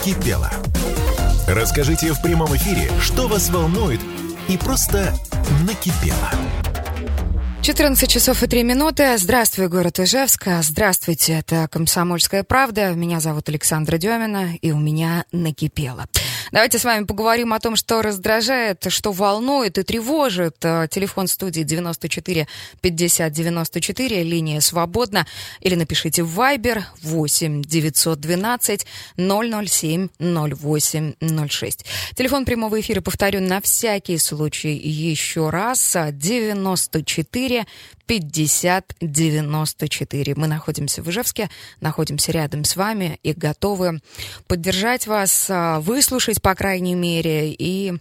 накипело. 0.00 0.50
Расскажите 1.46 2.12
в 2.12 2.22
прямом 2.22 2.56
эфире, 2.56 2.90
что 3.00 3.28
вас 3.28 3.50
волнует 3.50 4.00
и 4.48 4.56
просто 4.56 5.14
накипело. 5.66 6.59
14 7.62 8.08
часов 8.10 8.42
и 8.42 8.46
3 8.46 8.62
минуты. 8.62 9.18
Здравствуй, 9.18 9.68
город 9.68 10.00
Ижевск. 10.00 10.48
Здравствуйте, 10.62 11.34
это 11.34 11.68
«Комсомольская 11.70 12.42
правда». 12.42 12.92
Меня 12.94 13.20
зовут 13.20 13.50
Александра 13.50 13.98
Демина, 13.98 14.56
и 14.62 14.72
у 14.72 14.78
меня 14.78 15.26
накипело. 15.30 16.06
Давайте 16.52 16.78
с 16.78 16.84
вами 16.84 17.04
поговорим 17.04 17.52
о 17.52 17.60
том, 17.60 17.76
что 17.76 18.00
раздражает, 18.02 18.86
что 18.88 19.12
волнует 19.12 19.78
и 19.78 19.82
тревожит. 19.82 20.56
Э, 20.62 20.88
телефон 20.90 21.28
студии 21.28 21.62
94 21.62 22.48
50 22.80 23.32
94, 23.32 24.22
линия 24.24 24.60
свободна. 24.60 25.26
Или 25.60 25.76
напишите 25.76 26.24
в 26.24 26.40
Viber 26.40 26.82
8 27.02 27.62
912 27.62 28.86
007 29.16 30.08
08 30.18 31.12
06. 31.48 31.84
Телефон 32.16 32.44
прямого 32.44 32.80
эфира, 32.80 33.00
повторю, 33.00 33.40
на 33.40 33.60
всякий 33.60 34.18
случай 34.18 34.74
еще 34.76 35.50
раз. 35.50 35.94
94 36.10 37.49
50 38.06 38.96
94. 39.00 40.34
Мы 40.36 40.46
находимся 40.46 41.02
в 41.02 41.08
Ижевске, 41.10 41.48
находимся 41.80 42.32
рядом 42.32 42.64
с 42.64 42.76
вами 42.76 43.18
и 43.22 43.32
готовы 43.32 44.00
поддержать 44.48 45.06
вас, 45.06 45.46
а, 45.48 45.80
выслушать, 45.80 46.42
по 46.42 46.54
крайней 46.54 46.94
мере, 46.94 47.52
и 47.52 47.94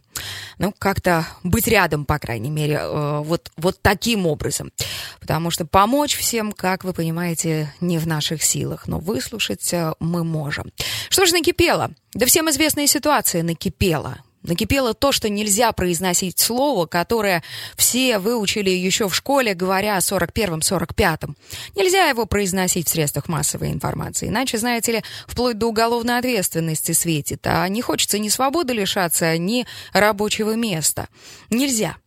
ну, 0.58 0.74
как-то 0.78 1.28
быть 1.44 1.68
рядом, 1.68 2.06
по 2.06 2.20
крайней 2.20 2.50
мере, 2.50 2.80
э, 2.82 3.22
вот, 3.24 3.52
вот 3.56 3.82
таким 3.82 4.26
образом. 4.26 4.72
Потому 5.20 5.52
что 5.52 5.66
помочь 5.66 6.18
всем, 6.18 6.52
как 6.52 6.84
вы 6.84 6.94
понимаете, 6.94 7.74
не 7.82 7.98
в 7.98 8.08
наших 8.08 8.44
силах, 8.44 8.88
но 8.88 9.00
выслушать 9.00 9.74
э, 9.74 9.94
мы 10.00 10.24
можем. 10.24 10.72
Что 11.10 11.26
же 11.26 11.34
накипело? 11.34 11.92
Да 12.14 12.26
всем 12.26 12.50
известная 12.50 12.88
ситуация 12.88 13.44
накипела 13.44 14.18
накипело 14.44 14.94
то, 14.94 15.12
что 15.12 15.30
нельзя 15.30 15.72
произносить 15.72 16.40
слово, 16.40 16.86
которое 16.86 17.44
все 17.76 18.20
выучили 18.20 18.70
еще 18.70 19.08
в 19.08 19.16
школе, 19.16 19.54
говоря 19.54 19.98
о 19.98 20.00
41-м, 20.00 20.60
45-м. 20.60 21.36
Нельзя 21.76 22.08
его 22.08 22.26
произносить 22.26 22.88
в 22.88 22.92
средствах 22.92 23.28
массовой 23.28 23.72
информации, 23.72 24.28
иначе, 24.28 24.58
знаете 24.58 24.92
ли, 24.92 25.04
вплоть 25.28 25.58
до 25.58 25.68
уголовной 25.68 26.20
ответственности 26.20 26.92
светит, 26.92 27.46
а 27.46 27.68
не 27.68 27.82
хочется 27.82 28.20
ни 28.20 28.30
свободы 28.30 28.74
лишаться, 28.74 29.38
ни 29.38 29.66
рабочего 29.94 30.56
места. 30.56 31.08
Нельзя. 31.50 31.98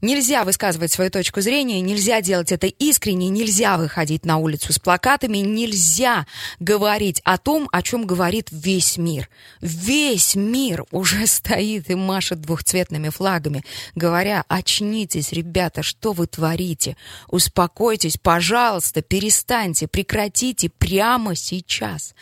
Нельзя 0.00 0.44
высказывать 0.44 0.92
свою 0.92 1.10
точку 1.10 1.40
зрения, 1.40 1.80
нельзя 1.80 2.20
делать 2.20 2.52
это 2.52 2.66
искренне, 2.66 3.28
нельзя 3.28 3.76
выходить 3.76 4.24
на 4.24 4.38
улицу 4.38 4.72
с 4.72 4.78
плакатами, 4.78 5.38
нельзя 5.38 6.26
говорить 6.60 7.20
о 7.24 7.38
том, 7.38 7.68
о 7.72 7.82
чем 7.82 8.06
говорит 8.06 8.48
весь 8.50 8.96
мир. 8.96 9.28
Весь 9.60 10.34
мир 10.34 10.84
уже 10.90 11.26
стоит 11.26 11.90
и 11.90 11.94
машет 11.94 12.40
двухцветными 12.40 13.08
флагами, 13.08 13.64
говоря, 13.94 14.44
очнитесь, 14.48 15.32
ребята, 15.32 15.82
что 15.82 16.12
вы 16.12 16.26
творите? 16.26 16.96
Успокойтесь, 17.28 18.16
пожалуйста, 18.16 19.02
перестаньте, 19.02 19.88
прекратите 19.88 20.68
прямо 20.68 21.34
сейчас. 21.34 22.14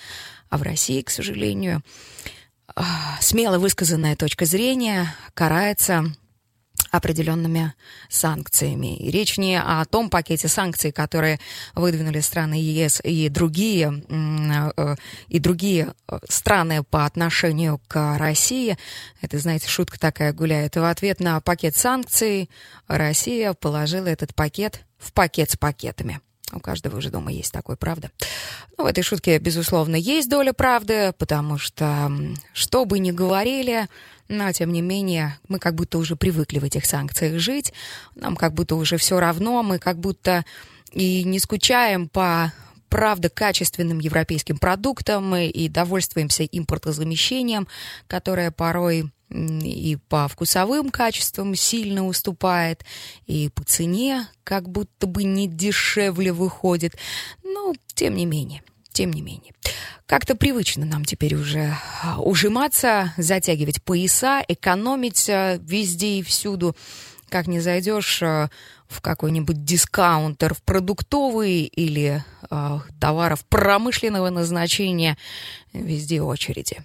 А 0.49 0.59
в 0.59 0.63
России, 0.63 1.03
к 1.03 1.11
сожалению, 1.11 1.83
а, 2.75 2.85
смело 3.21 3.59
высказанная 3.59 4.17
точка 4.17 4.45
зрения 4.45 5.15
карается 5.35 6.13
определенными 6.97 7.75
санкциями. 8.09 8.97
И 8.97 9.11
речь 9.11 9.39
не 9.39 9.61
о 9.61 9.85
том 9.85 10.11
пакете 10.11 10.49
санкций, 10.49 10.93
которые 10.93 11.39
выдвинули 11.75 12.21
страны 12.21 12.55
ЕС 12.55 13.01
и 13.05 13.29
другие, 13.29 14.03
э, 14.77 14.97
и 15.29 15.39
другие 15.39 15.95
э, 16.09 16.19
страны 16.29 16.83
по 16.83 17.05
отношению 17.05 17.81
к 17.89 18.19
России. 18.19 18.77
Это, 19.21 19.39
знаете, 19.39 19.69
шутка 19.69 19.99
такая 19.99 20.33
гуляет. 20.33 20.77
В 20.77 20.85
ответ 20.85 21.21
на 21.21 21.41
пакет 21.41 21.77
санкций 21.77 22.51
Россия 22.89 23.53
положила 23.53 24.07
этот 24.07 24.35
пакет 24.35 24.85
в 24.99 25.13
пакет 25.13 25.51
с 25.51 25.57
пакетами. 25.57 26.21
У 26.53 26.61
каждого 26.61 26.99
уже 26.99 27.11
дома 27.11 27.33
есть 27.33 27.53
такой, 27.53 27.77
правда? 27.77 28.11
Ну, 28.79 28.85
в 28.85 28.87
этой 28.87 29.03
шутке, 29.03 29.39
безусловно, 29.39 29.97
есть 29.97 30.29
доля 30.29 30.53
правды, 30.53 31.13
потому 31.19 31.59
что, 31.59 32.11
что 32.53 32.85
бы 32.85 33.01
ни 33.01 33.11
говорили, 33.11 33.89
но, 34.29 34.53
тем 34.53 34.73
не 34.73 34.83
менее, 34.83 35.39
мы 35.49 35.59
как 35.59 35.75
будто 35.75 35.99
уже 35.99 36.17
привыкли 36.17 36.59
в 36.59 36.65
этих 36.65 36.87
санкциях 36.87 37.39
жить, 37.39 37.73
нам 38.15 38.37
как 38.37 38.55
будто 38.55 38.77
уже 38.77 38.97
все 38.97 39.21
равно, 39.21 39.63
мы 39.63 39.79
как 39.79 39.99
будто 39.99 40.45
и 40.93 41.25
не 41.25 41.39
скучаем 41.39 42.09
по 42.09 42.53
правда 42.89 43.29
качественным 43.29 43.99
европейским 43.99 44.59
продуктам. 44.59 45.35
И 45.37 45.69
довольствуемся 45.69 46.45
импортозамещением, 46.45 47.69
которое 48.07 48.51
порой 48.51 49.11
и 49.29 49.99
по 50.09 50.29
вкусовым 50.29 50.91
качествам 50.91 51.55
сильно 51.57 52.07
уступает, 52.07 52.85
и 53.27 53.49
по 53.49 53.65
цене 53.65 54.29
как 54.45 54.69
будто 54.69 55.09
бы 55.09 55.25
не 55.25 55.49
дешевле 55.49 56.33
выходит. 56.33 56.97
Но, 57.43 57.75
тем 57.95 58.15
не 58.15 58.25
менее, 58.25 58.63
тем 58.97 59.13
не 59.13 59.21
менее. 59.21 59.53
Как-то 60.07 60.35
привычно 60.35 60.87
нам 60.87 61.05
теперь 61.05 61.35
уже 61.35 61.77
а, 62.03 62.19
ужиматься, 62.19 63.13
затягивать 63.19 63.83
пояса, 63.83 64.43
экономить 64.49 65.29
а, 65.29 65.59
везде 65.59 66.19
и 66.19 66.23
всюду. 66.23 66.75
Как 67.29 67.47
не 67.47 67.61
зайдешь 67.61 68.23
а, 68.23 68.49
в 68.89 69.03
какой-нибудь 69.03 69.65
дискаунтер, 69.65 70.55
в 70.55 70.63
продуктовый 70.63 71.65
или 71.65 72.25
э, 72.49 72.79
товаров 73.01 73.45
промышленного 73.47 74.31
назначения, 74.31 75.19
везде 75.73 76.23
очереди. 76.23 76.85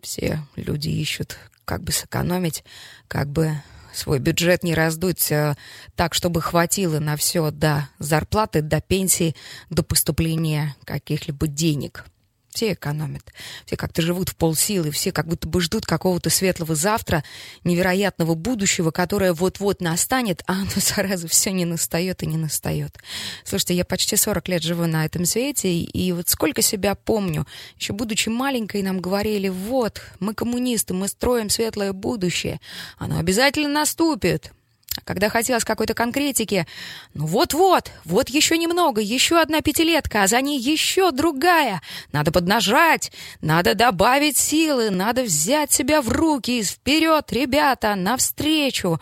Все 0.00 0.40
люди 0.56 0.88
ищут, 0.88 1.36
как 1.66 1.82
бы 1.82 1.92
сэкономить, 1.92 2.64
как 3.06 3.28
бы 3.28 3.54
свой 3.92 4.18
бюджет 4.18 4.62
не 4.62 4.74
раздуть 4.74 5.30
э, 5.30 5.54
так, 5.94 6.14
чтобы 6.14 6.40
хватило 6.40 6.98
на 6.98 7.16
все 7.16 7.50
до 7.50 7.88
зарплаты, 7.98 8.62
до 8.62 8.80
пенсии, 8.80 9.34
до 9.70 9.82
поступления 9.82 10.74
каких-либо 10.84 11.46
денег. 11.46 12.04
Все 12.52 12.74
экономят. 12.74 13.32
Все 13.64 13.78
как-то 13.78 14.02
живут 14.02 14.28
в 14.28 14.36
полсилы, 14.36 14.90
все 14.90 15.10
как 15.10 15.26
будто 15.26 15.48
бы 15.48 15.62
ждут 15.62 15.86
какого-то 15.86 16.28
светлого 16.28 16.74
завтра, 16.74 17.24
невероятного 17.64 18.34
будущего, 18.34 18.90
которое 18.90 19.32
вот-вот 19.32 19.80
настанет, 19.80 20.42
а 20.46 20.52
оно, 20.52 20.68
зараза, 20.76 21.28
все 21.28 21.50
не 21.50 21.64
настает 21.64 22.22
и 22.22 22.26
не 22.26 22.36
настает. 22.36 22.98
Слушайте, 23.44 23.74
я 23.74 23.86
почти 23.86 24.16
40 24.16 24.48
лет 24.48 24.62
живу 24.62 24.84
на 24.84 25.06
этом 25.06 25.24
свете, 25.24 25.72
и 25.72 26.12
вот 26.12 26.28
сколько 26.28 26.60
себя 26.60 26.94
помню, 26.94 27.46
еще 27.78 27.94
будучи 27.94 28.28
маленькой, 28.28 28.82
нам 28.82 29.00
говорили, 29.00 29.48
вот, 29.48 30.02
мы 30.20 30.34
коммунисты, 30.34 30.92
мы 30.92 31.08
строим 31.08 31.48
светлое 31.48 31.94
будущее, 31.94 32.60
оно 32.98 33.18
обязательно 33.18 33.70
наступит, 33.70 34.52
когда 35.04 35.28
хотелось 35.28 35.64
какой-то 35.64 35.94
конкретики, 35.94 36.66
ну 37.14 37.26
вот-вот, 37.26 37.90
вот 38.04 38.28
еще 38.28 38.58
немного, 38.58 39.00
еще 39.00 39.40
одна 39.40 39.60
пятилетка, 39.60 40.24
а 40.24 40.26
за 40.26 40.40
ней 40.40 40.58
еще 40.58 41.10
другая. 41.10 41.80
Надо 42.12 42.30
поднажать, 42.30 43.12
надо 43.40 43.74
добавить 43.74 44.36
силы, 44.36 44.90
надо 44.90 45.22
взять 45.22 45.72
себя 45.72 46.02
в 46.02 46.08
руки. 46.08 46.62
Вперед, 46.62 47.32
ребята, 47.32 47.94
навстречу 47.94 49.00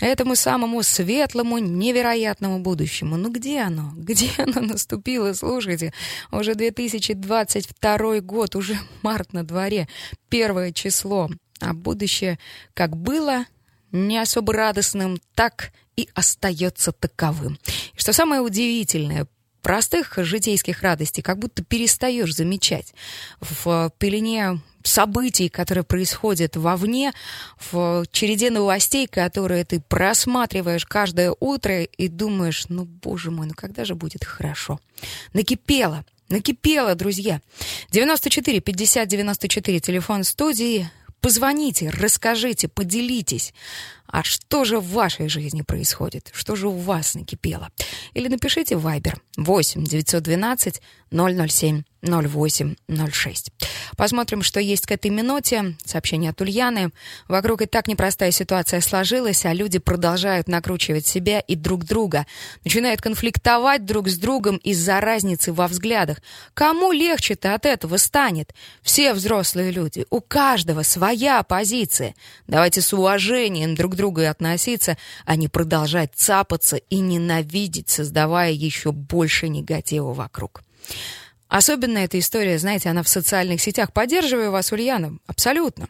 этому 0.00 0.36
самому 0.36 0.82
светлому, 0.82 1.58
невероятному 1.58 2.60
будущему. 2.60 3.16
Ну 3.16 3.30
где 3.30 3.60
оно? 3.60 3.92
Где 3.94 4.30
оно 4.38 4.60
наступило? 4.60 5.32
Слушайте, 5.32 5.92
уже 6.30 6.54
2022 6.54 8.20
год, 8.20 8.56
уже 8.56 8.78
март 9.02 9.32
на 9.32 9.44
дворе, 9.44 9.88
первое 10.28 10.72
число. 10.72 11.28
А 11.60 11.72
будущее 11.72 12.38
как 12.74 12.96
было, 12.96 13.46
не 13.92 14.18
особо 14.18 14.52
радостным, 14.52 15.18
так 15.34 15.72
и 15.96 16.08
остается 16.14 16.92
таковым. 16.92 17.58
И 17.94 18.00
что 18.00 18.12
самое 18.12 18.40
удивительное, 18.40 19.26
простых 19.66 20.14
житейских 20.16 20.82
радостей 20.82 21.22
как 21.22 21.38
будто 21.38 21.64
перестаешь 21.64 22.34
замечать. 22.34 22.94
В 23.40 23.90
пелене 23.98 24.60
событий, 24.84 25.48
которые 25.48 25.82
происходят 25.82 26.54
вовне, 26.56 27.12
в 27.58 28.04
череде 28.12 28.50
новостей, 28.50 29.08
которые 29.08 29.64
ты 29.64 29.80
просматриваешь 29.80 30.86
каждое 30.86 31.34
утро 31.40 31.82
и 31.82 32.06
думаешь, 32.06 32.66
ну, 32.68 32.84
боже 32.84 33.32
мой, 33.32 33.48
ну 33.48 33.54
когда 33.56 33.84
же 33.84 33.96
будет 33.96 34.24
хорошо? 34.24 34.78
Накипело, 35.32 36.04
накипело, 36.28 36.94
друзья. 36.94 37.40
94 37.90 38.60
50 38.60 39.08
94, 39.08 39.80
телефон 39.80 40.22
студии. 40.22 40.88
Позвоните, 41.20 41.90
расскажите, 41.90 42.68
поделитесь. 42.68 43.52
А 44.16 44.22
что 44.22 44.64
же 44.64 44.78
в 44.80 44.92
вашей 44.92 45.28
жизни 45.28 45.60
происходит? 45.60 46.30
Что 46.32 46.56
же 46.56 46.68
у 46.68 46.78
вас 46.78 47.14
накипело? 47.14 47.68
Или 48.14 48.28
напишите 48.28 48.74
в 48.78 48.86
Viber 48.86 49.18
8 49.36 49.84
912 49.84 50.80
007 51.10 51.82
0806. 52.06 53.52
Посмотрим, 53.96 54.42
что 54.42 54.60
есть 54.60 54.86
к 54.86 54.92
этой 54.92 55.10
минуте. 55.10 55.76
Сообщение 55.84 56.30
от 56.30 56.40
Ульяны. 56.40 56.90
Вокруг 57.28 57.62
и 57.62 57.66
так 57.66 57.88
непростая 57.88 58.30
ситуация 58.30 58.80
сложилась, 58.80 59.44
а 59.44 59.52
люди 59.52 59.78
продолжают 59.78 60.48
накручивать 60.48 61.06
себя 61.06 61.40
и 61.40 61.56
друг 61.56 61.84
друга. 61.84 62.26
Начинают 62.64 63.00
конфликтовать 63.00 63.84
друг 63.84 64.08
с 64.08 64.18
другом 64.18 64.56
из-за 64.58 65.00
разницы 65.00 65.52
во 65.52 65.66
взглядах. 65.68 66.18
Кому 66.54 66.92
легче-то 66.92 67.54
от 67.54 67.66
этого 67.66 67.96
станет? 67.96 68.54
Все 68.82 69.12
взрослые 69.12 69.70
люди. 69.70 70.06
У 70.10 70.20
каждого 70.20 70.82
своя 70.82 71.42
позиция. 71.42 72.14
Давайте 72.46 72.80
с 72.80 72.92
уважением 72.92 73.74
друг 73.74 73.92
к 73.92 73.96
другу 74.06 74.28
относиться, 74.28 74.96
а 75.24 75.36
не 75.36 75.48
продолжать 75.48 76.12
цапаться 76.14 76.76
и 76.76 77.00
ненавидеть, 77.00 77.90
создавая 77.90 78.52
еще 78.52 78.92
больше 78.92 79.48
негатива 79.48 80.12
вокруг. 80.12 80.62
Особенно 81.48 81.98
эта 81.98 82.18
история, 82.18 82.58
знаете, 82.58 82.88
она 82.88 83.02
в 83.02 83.08
социальных 83.08 83.60
сетях. 83.60 83.92
Поддерживаю 83.92 84.50
вас, 84.50 84.72
Ульяна, 84.72 85.18
абсолютно. 85.26 85.88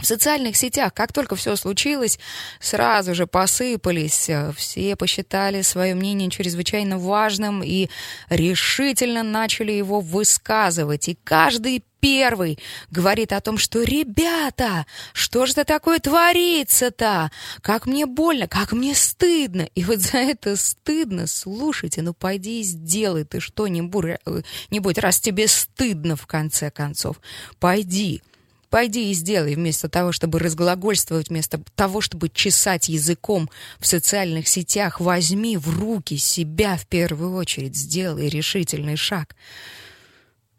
В 0.00 0.06
социальных 0.06 0.56
сетях, 0.56 0.94
как 0.94 1.12
только 1.12 1.34
все 1.34 1.56
случилось, 1.56 2.20
сразу 2.60 3.14
же 3.14 3.26
посыпались. 3.26 4.28
Э, 4.28 4.52
все 4.56 4.94
посчитали 4.94 5.62
свое 5.62 5.94
мнение 5.94 6.30
чрезвычайно 6.30 6.98
важным 6.98 7.62
и 7.64 7.88
решительно 8.30 9.24
начали 9.24 9.72
его 9.72 10.00
высказывать. 10.00 11.08
И 11.08 11.18
каждый 11.24 11.82
первый 12.00 12.60
говорит 12.92 13.32
о 13.32 13.40
том, 13.40 13.58
что 13.58 13.82
«Ребята, 13.82 14.86
что 15.12 15.46
же 15.46 15.52
это 15.52 15.64
такое 15.64 15.98
творится-то? 15.98 17.32
Как 17.60 17.86
мне 17.86 18.06
больно, 18.06 18.46
как 18.46 18.70
мне 18.70 18.94
стыдно!» 18.94 19.62
И 19.74 19.82
вот 19.82 19.98
за 19.98 20.18
это 20.18 20.56
стыдно, 20.56 21.26
слушайте, 21.26 22.02
ну 22.02 22.14
пойди 22.14 22.60
и 22.60 22.62
сделай 22.62 23.24
ты 23.24 23.40
что-нибудь, 23.40 24.16
э, 24.24 25.00
раз 25.00 25.18
тебе 25.20 25.48
стыдно 25.48 26.14
в 26.14 26.26
конце 26.28 26.70
концов. 26.70 27.20
Пойди, 27.58 28.22
Пойди 28.70 29.10
и 29.10 29.14
сделай 29.14 29.54
вместо 29.54 29.88
того, 29.88 30.12
чтобы 30.12 30.38
разглагольствовать, 30.38 31.30
вместо 31.30 31.60
того, 31.74 32.00
чтобы 32.00 32.28
чесать 32.28 32.88
языком 32.88 33.48
в 33.78 33.86
социальных 33.86 34.46
сетях. 34.46 35.00
Возьми 35.00 35.56
в 35.56 35.70
руки 35.70 36.18
себя 36.18 36.76
в 36.76 36.86
первую 36.86 37.34
очередь, 37.34 37.76
сделай 37.76 38.28
решительный 38.28 38.96
шаг. 38.96 39.34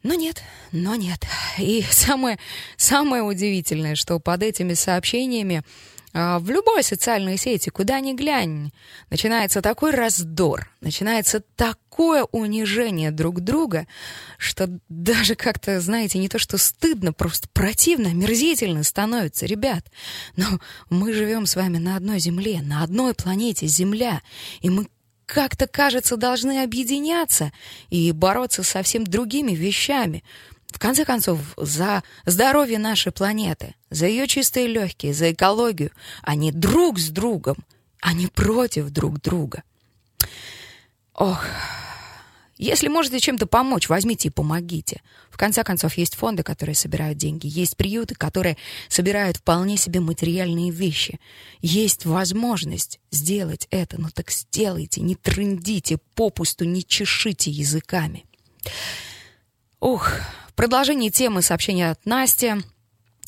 Но 0.01 0.13
нет, 0.15 0.41
но 0.71 0.95
нет. 0.95 1.25
И 1.57 1.83
самое, 1.91 2.39
самое 2.77 3.21
удивительное, 3.21 3.95
что 3.95 4.19
под 4.19 4.44
этими 4.44 4.73
сообщениями 4.73 5.63
в 6.13 6.50
любой 6.50 6.83
социальной 6.83 7.38
сети, 7.38 7.69
куда 7.69 8.00
ни 8.00 8.13
глянь, 8.13 8.71
начинается 9.09 9.61
такой 9.61 9.91
раздор, 9.91 10.69
начинается 10.81 11.41
такое 11.56 12.23
унижение 12.31 13.11
друг 13.11 13.41
друга, 13.41 13.88
что 14.38 14.69
даже 14.89 15.35
как-то, 15.35 15.79
знаете, 15.81 16.17
не 16.17 16.27
то 16.27 16.39
что 16.39 16.57
стыдно, 16.57 17.13
просто 17.13 17.47
противно, 17.53 18.07
мерзительно 18.13 18.83
становится, 18.83 19.45
ребят. 19.45 19.85
Но 20.35 20.45
мы 20.89 21.13
живем 21.13 21.45
с 21.45 21.56
вами 21.56 21.77
на 21.77 21.95
одной 21.95 22.19
земле, 22.19 22.62
на 22.63 22.83
одной 22.83 23.13
планете 23.13 23.67
Земля, 23.67 24.21
и 24.62 24.69
мы 24.69 24.88
как-то, 25.27 25.67
кажется, 25.67 26.17
должны 26.17 26.63
объединяться 26.63 27.51
и 27.91 28.12
бороться 28.12 28.63
со 28.63 28.71
совсем 28.71 29.03
другими 29.03 29.51
вещами— 29.51 30.23
в 30.71 30.80
конце 30.80 31.04
концов, 31.06 31.39
за 31.57 32.04
здоровье 32.25 32.80
нашей 32.80 33.12
планеты, 33.12 33.75
за 33.89 34.06
ее 34.07 34.27
чистые 34.27 34.68
легкие, 34.68 35.13
за 35.13 35.31
экологию, 35.31 35.92
не 36.27 36.51
друг 36.51 37.00
с 37.00 37.10
другом, 37.10 37.57
не 38.13 38.27
против 38.27 38.89
друг 38.89 39.21
друга. 39.21 39.63
Ох, 41.13 41.44
если 42.57 42.88
можете 42.88 43.19
чем-то 43.19 43.48
помочь, 43.48 43.89
возьмите 43.89 44.27
и 44.27 44.31
помогите. 44.31 45.01
В 45.30 45.38
конце 45.38 45.63
концов, 45.63 45.94
есть 45.95 46.16
фонды, 46.16 46.44
которые 46.44 46.75
собирают 46.75 47.18
деньги, 47.18 47.48
есть 47.48 47.77
приюты, 47.77 48.15
которые 48.15 48.57
собирают 48.89 49.38
вполне 49.38 49.77
себе 49.77 50.01
материальные 50.01 50.69
вещи. 50.69 51.19
Есть 51.62 52.06
возможность 52.06 53.00
сделать 53.12 53.68
это, 53.72 54.00
ну 54.00 54.10
так 54.13 54.30
сделайте, 54.30 55.00
не 55.01 55.15
трындите 55.15 56.00
попусту, 56.15 56.65
не 56.65 56.83
чешите 56.83 57.50
языками. 57.50 58.25
Ух, 59.80 60.12
Продолжение 60.59 61.09
темы 61.09 61.41
сообщения 61.41 61.89
от 61.89 62.06
Насти. 62.06 62.56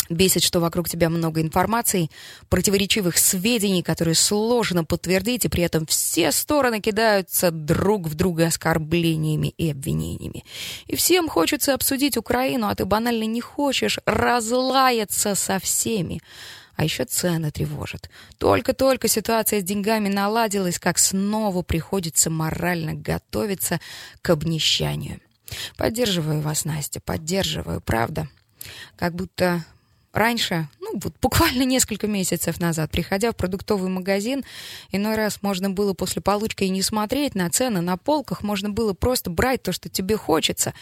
Бесит, 0.09 0.43
что 0.43 0.59
вокруг 0.59 0.89
тебя 0.89 1.09
много 1.09 1.39
информации, 1.39 2.09
противоречивых 2.49 3.17
сведений, 3.17 3.83
которые 3.83 4.15
сложно 4.15 4.83
подтвердить, 4.83 5.45
и 5.45 5.47
при 5.47 5.63
этом 5.63 5.85
все 5.85 6.33
стороны 6.33 6.81
кидаются 6.81 7.49
друг 7.51 8.09
в 8.09 8.15
друга 8.15 8.47
оскорблениями 8.47 9.47
и 9.57 9.71
обвинениями. 9.71 10.43
И 10.87 10.97
всем 10.97 11.29
хочется 11.29 11.73
обсудить 11.73 12.17
Украину, 12.17 12.67
а 12.67 12.75
ты 12.75 12.83
банально 12.83 13.23
не 13.23 13.39
хочешь 13.39 13.99
разлаяться 14.05 15.33
со 15.33 15.57
всеми. 15.59 16.19
А 16.75 16.83
еще 16.83 17.05
цены 17.05 17.49
тревожат. 17.49 18.09
Только-только 18.39 19.07
ситуация 19.07 19.61
с 19.61 19.63
деньгами 19.63 20.09
наладилась, 20.09 20.79
как 20.79 20.97
снова 20.97 21.61
приходится 21.61 22.29
морально 22.29 22.93
готовиться 22.93 23.79
к 24.21 24.31
обнищанию. 24.31 25.21
Поддерживаю 25.77 26.41
вас, 26.41 26.65
Настя, 26.65 26.99
поддерживаю, 26.99 27.81
правда. 27.81 28.27
Как 28.95 29.15
будто 29.15 29.63
раньше, 30.13 30.67
ну, 30.79 30.99
вот 31.01 31.13
буквально 31.21 31.63
несколько 31.65 32.07
месяцев 32.07 32.59
назад, 32.59 32.91
приходя 32.91 33.31
в 33.31 33.35
продуктовый 33.35 33.89
магазин, 33.89 34.43
иной 34.91 35.15
раз 35.15 35.41
можно 35.41 35.69
было 35.69 35.93
после 35.93 36.21
получки 36.21 36.63
и 36.63 36.69
не 36.69 36.81
смотреть 36.81 37.35
на 37.35 37.49
цены 37.49 37.81
на 37.81 37.97
полках, 37.97 38.43
можно 38.43 38.69
было 38.69 38.93
просто 38.93 39.29
брать 39.29 39.63
то, 39.63 39.71
что 39.71 39.89
тебе 39.89 40.17
хочется. 40.17 40.73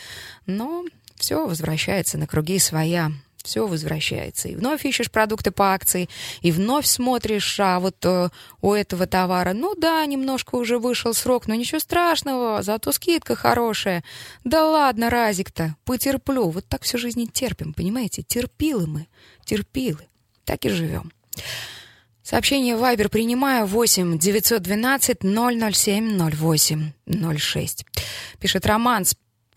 Но 0.45 0.86
все 1.16 1.45
возвращается 1.45 2.18
на 2.18 2.27
круги 2.27 2.60
своя 2.60 3.12
все 3.44 3.68
возвращается. 3.68 4.48
И 4.50 4.56
вновь 4.56 4.86
ищешь 4.86 5.12
продукты 5.12 5.52
по 5.52 5.74
акции, 5.74 6.10
и 6.42 6.52
вновь 6.52 6.86
смотришь, 6.86 7.60
а 7.60 7.80
вот 7.80 7.96
э, 8.06 8.30
у 8.62 8.74
этого 8.74 9.08
товара, 9.08 9.54
ну 9.54 9.76
да, 9.76 10.06
немножко 10.06 10.56
уже 10.56 10.78
вышел 10.78 11.14
срок, 11.14 11.48
но 11.48 11.56
ничего 11.56 11.80
страшного, 11.80 12.62
зато 12.62 12.92
скидка 12.92 13.36
хорошая. 13.36 14.04
Да 14.44 14.66
ладно, 14.66 15.10
разик-то, 15.10 15.76
потерплю. 15.86 16.50
Вот 16.50 16.66
так 16.68 16.84
всю 16.84 16.98
жизнь 16.98 17.30
терпим, 17.32 17.74
понимаете? 17.74 18.24
Терпилы 18.24 18.88
мы, 18.88 19.08
терпилы. 19.46 20.08
Так 20.46 20.66
и 20.66 20.70
живем. 20.70 21.12
Сообщение 22.30 22.76
Вайбер 22.76 23.10
принимаю 23.10 23.66
8 23.66 24.20
912 24.20 25.18
007 25.22 26.30
08 26.30 26.92
06. 27.40 27.86
Пишет 28.40 28.66
Роман, 28.68 29.06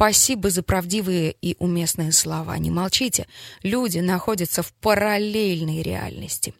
Спасибо 0.02 0.50
за 0.50 0.64
правдивые 0.64 1.36
и 1.40 1.54
уместные 1.60 2.10
слова. 2.10 2.58
Не 2.58 2.72
молчите. 2.72 3.28
Люди 3.62 4.00
находятся 4.00 4.64
в 4.64 4.72
параллельной 4.72 5.80
реальности. 5.80 6.54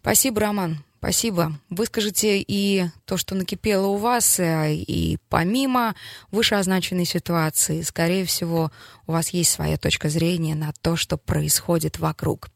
Спасибо, 0.00 0.40
Роман. 0.40 0.84
Спасибо. 0.98 1.52
Выскажите 1.70 2.40
и 2.40 2.86
то, 3.04 3.16
что 3.16 3.36
накипело 3.36 3.86
у 3.86 3.96
вас, 3.96 4.40
э, 4.40 4.74
и 4.74 5.18
помимо 5.28 5.94
вышеозначенной 6.32 7.04
ситуации, 7.04 7.82
скорее 7.82 8.24
всего, 8.24 8.72
у 9.06 9.12
вас 9.12 9.28
есть 9.28 9.52
своя 9.52 9.76
точка 9.76 10.08
зрения 10.08 10.56
на 10.56 10.72
то, 10.82 10.96
что 10.96 11.16
происходит 11.16 12.00
вокруг. 12.00 12.48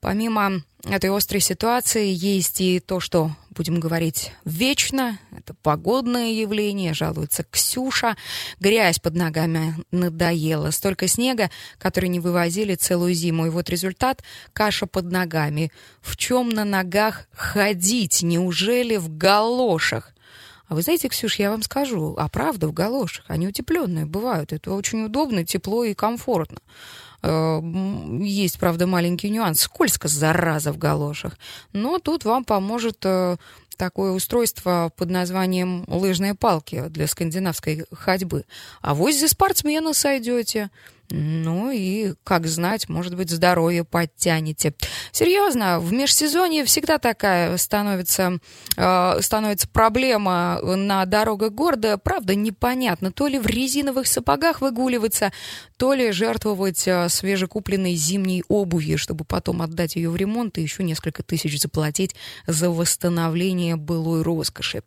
Помимо 0.00 0.62
этой 0.84 1.10
острой 1.10 1.40
ситуации 1.40 2.06
есть 2.08 2.60
и 2.60 2.80
то, 2.80 3.00
что 3.00 3.32
будем 3.50 3.80
говорить 3.80 4.32
вечно. 4.44 5.18
Это 5.36 5.54
погодное 5.54 6.30
явление, 6.30 6.94
жалуется 6.94 7.44
Ксюша. 7.50 8.16
Грязь 8.60 9.00
под 9.00 9.14
ногами 9.14 9.74
надоела. 9.90 10.70
Столько 10.70 11.08
снега, 11.08 11.50
который 11.78 12.08
не 12.08 12.20
вывозили 12.20 12.76
целую 12.76 13.14
зиму. 13.14 13.46
И 13.46 13.50
вот 13.50 13.68
результат— 13.68 14.22
каша 14.52 14.86
под 14.86 15.10
ногами. 15.10 15.72
В 16.00 16.16
чем 16.16 16.48
на 16.50 16.64
ногах 16.64 17.26
ходить? 17.32 18.22
Неужели 18.22 18.96
в 18.96 19.16
галошах? 19.16 20.12
А 20.68 20.74
вы 20.74 20.82
знаете, 20.82 21.08
Ксюш, 21.08 21.38
я 21.38 21.50
вам 21.50 21.62
скажу, 21.62 22.14
а 22.18 22.28
правда 22.28 22.68
в 22.68 22.72
галошах, 22.74 23.24
они 23.28 23.48
утепленные 23.48 24.04
бывают. 24.04 24.52
Это 24.52 24.72
очень 24.72 25.02
удобно, 25.02 25.44
тепло 25.44 25.82
и 25.82 25.94
комфортно. 25.94 26.58
Э, 27.22 27.60
есть, 28.20 28.58
правда, 28.58 28.86
маленький 28.86 29.30
нюанс. 29.30 29.62
Скользко, 29.62 30.08
зараза, 30.08 30.72
в 30.72 30.78
галошах. 30.78 31.38
Но 31.72 31.98
тут 31.98 32.24
вам 32.24 32.44
поможет 32.44 32.98
э, 33.04 33.36
такое 33.76 34.12
устройство 34.12 34.92
под 34.96 35.10
названием 35.10 35.84
лыжные 35.88 36.34
палки 36.34 36.84
для 36.88 37.06
скандинавской 37.06 37.86
ходьбы. 37.92 38.44
А 38.82 38.94
вот 38.94 39.14
за 39.14 39.28
спортсмена 39.28 39.94
сойдете. 39.94 40.70
Ну 41.10 41.70
и, 41.70 42.12
как 42.22 42.46
знать, 42.46 42.88
может 42.88 43.16
быть, 43.16 43.30
здоровье 43.30 43.84
подтянете. 43.84 44.74
Серьезно, 45.10 45.80
в 45.80 45.90
межсезонье 45.92 46.64
всегда 46.66 46.98
такая 46.98 47.56
становится, 47.56 48.38
э, 48.76 49.18
становится 49.22 49.68
проблема 49.68 50.60
на 50.62 51.06
дорогах 51.06 51.52
города. 51.52 51.96
Правда, 51.96 52.34
непонятно, 52.34 53.10
то 53.10 53.26
ли 53.26 53.38
в 53.38 53.46
резиновых 53.46 54.06
сапогах 54.06 54.60
выгуливаться, 54.60 55.32
то 55.78 55.94
ли 55.94 56.12
жертвовать 56.12 56.86
э, 56.86 57.08
свежекупленной 57.08 57.94
зимней 57.94 58.44
обувью, 58.48 58.98
чтобы 58.98 59.24
потом 59.24 59.62
отдать 59.62 59.96
ее 59.96 60.10
в 60.10 60.16
ремонт 60.16 60.58
и 60.58 60.62
еще 60.62 60.82
несколько 60.84 61.22
тысяч 61.22 61.58
заплатить 61.58 62.14
за 62.46 62.68
восстановление 62.70 63.76
былой 63.76 64.22
роскоши. 64.22 64.82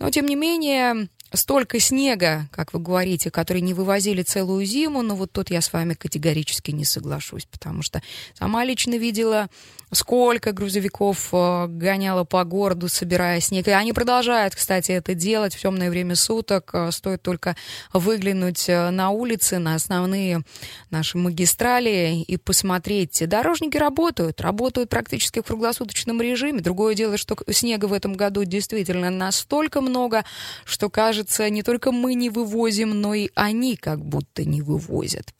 Но, 0.00 0.10
тем 0.10 0.26
не 0.26 0.34
менее, 0.34 1.08
столько 1.34 1.78
снега, 1.80 2.48
как 2.50 2.72
вы 2.72 2.80
говорите, 2.80 3.30
который 3.30 3.62
не 3.62 3.74
вывозили 3.74 4.22
целую 4.22 4.64
зиму, 4.64 5.02
но 5.02 5.14
вот 5.14 5.32
тут 5.32 5.50
я 5.50 5.60
с 5.60 5.72
вами 5.72 5.94
категорически 5.94 6.70
не 6.70 6.84
соглашусь, 6.84 7.46
потому 7.46 7.82
что 7.82 8.02
сама 8.34 8.64
лично 8.64 8.96
видела, 8.96 9.48
сколько 9.92 10.52
грузовиков 10.52 11.30
э, 11.32 11.66
гоняло 11.68 12.24
по 12.24 12.44
городу, 12.44 12.88
собирая 12.88 13.40
снег. 13.40 13.66
И 13.68 13.72
они 13.72 13.92
продолжают, 13.92 14.54
кстати, 14.54 14.92
это 14.92 15.14
делать 15.14 15.54
в 15.54 15.60
темное 15.60 15.90
время 15.90 16.14
суток. 16.14 16.70
Э, 16.72 16.90
стоит 16.92 17.22
только 17.22 17.56
выглянуть 17.92 18.68
э, 18.68 18.90
на 18.90 19.10
улицы, 19.10 19.58
на 19.58 19.74
основные 19.74 20.42
наши 20.90 21.18
магистрали 21.18 22.24
и 22.26 22.36
посмотреть. 22.36 23.28
Дорожники 23.28 23.76
работают, 23.76 24.40
работают 24.40 24.90
практически 24.90 25.40
в 25.40 25.44
круглосуточном 25.44 26.20
режиме. 26.20 26.60
Другое 26.60 26.94
дело, 26.94 27.16
что 27.16 27.36
снега 27.50 27.86
в 27.86 27.92
этом 27.92 28.14
году 28.14 28.44
действительно 28.44 29.10
настолько 29.10 29.80
много, 29.80 30.24
что 30.64 30.88
кажется, 30.88 31.19
кажется, 31.20 31.50
не 31.50 31.62
только 31.62 31.92
мы 31.92 32.14
не 32.14 32.30
вывозим, 32.30 33.00
но 33.00 33.12
и 33.14 33.28
они 33.34 33.76
как 33.76 34.02
будто 34.02 34.44
не 34.44 34.62
вывозят. 34.62 35.34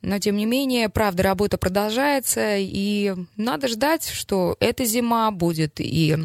Но, 0.00 0.18
тем 0.18 0.36
не 0.36 0.46
менее, 0.46 0.88
правда, 0.88 1.22
работа 1.22 1.58
продолжается, 1.58 2.56
и 2.56 3.14
надо 3.36 3.68
ждать, 3.68 4.08
что 4.08 4.56
эта 4.58 4.84
зима 4.84 5.30
будет 5.30 5.80
и 5.80 6.16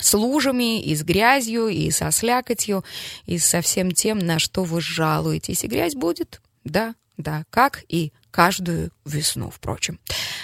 с 0.00 0.14
лужами, 0.14 0.80
и 0.80 0.94
с 0.96 1.02
грязью, 1.02 1.68
и 1.68 1.90
со 1.90 2.10
слякотью, 2.10 2.84
и 3.26 3.38
со 3.38 3.60
всем 3.60 3.92
тем, 3.92 4.18
на 4.18 4.38
что 4.38 4.64
вы 4.64 4.80
жалуетесь. 4.80 5.64
И 5.64 5.68
грязь 5.68 5.94
будет, 5.94 6.40
да, 6.64 6.94
да, 7.18 7.44
как 7.50 7.84
и 7.88 8.12
каждую 8.30 8.92
весну, 9.04 9.50
впрочем. 9.50 10.00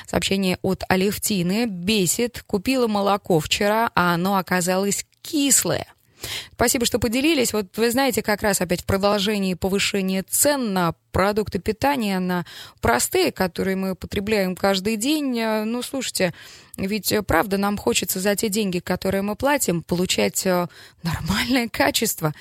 Сообщение 0.06 0.58
от 0.60 0.82
Алевтины. 0.88 1.64
Бесит. 1.66 2.44
Купила 2.46 2.86
молоко 2.86 3.40
вчера, 3.40 3.90
а 3.94 4.12
оно 4.12 4.36
оказалось 4.36 5.06
кислое. 5.22 5.86
Спасибо, 6.52 6.84
что 6.84 6.98
поделились. 6.98 7.52
Вот 7.52 7.76
вы 7.76 7.90
знаете, 7.90 8.22
как 8.22 8.42
раз 8.42 8.60
опять 8.60 8.82
в 8.82 8.86
продолжении 8.86 9.54
повышения 9.54 10.22
цен 10.22 10.72
на 10.72 10.94
продукты 11.18 11.58
питания, 11.58 12.20
на 12.20 12.44
простые, 12.80 13.32
которые 13.32 13.74
мы 13.74 13.96
потребляем 13.96 14.54
каждый 14.54 14.94
день. 14.94 15.36
Э, 15.36 15.64
ну, 15.64 15.82
слушайте, 15.82 16.32
ведь, 16.76 17.10
э, 17.10 17.24
правда, 17.24 17.58
нам 17.58 17.76
хочется 17.76 18.20
за 18.20 18.36
те 18.36 18.48
деньги, 18.48 18.78
которые 18.78 19.22
мы 19.22 19.34
платим, 19.34 19.82
получать 19.82 20.46
э, 20.46 20.68
нормальное 21.02 21.68
качество, 21.68 22.32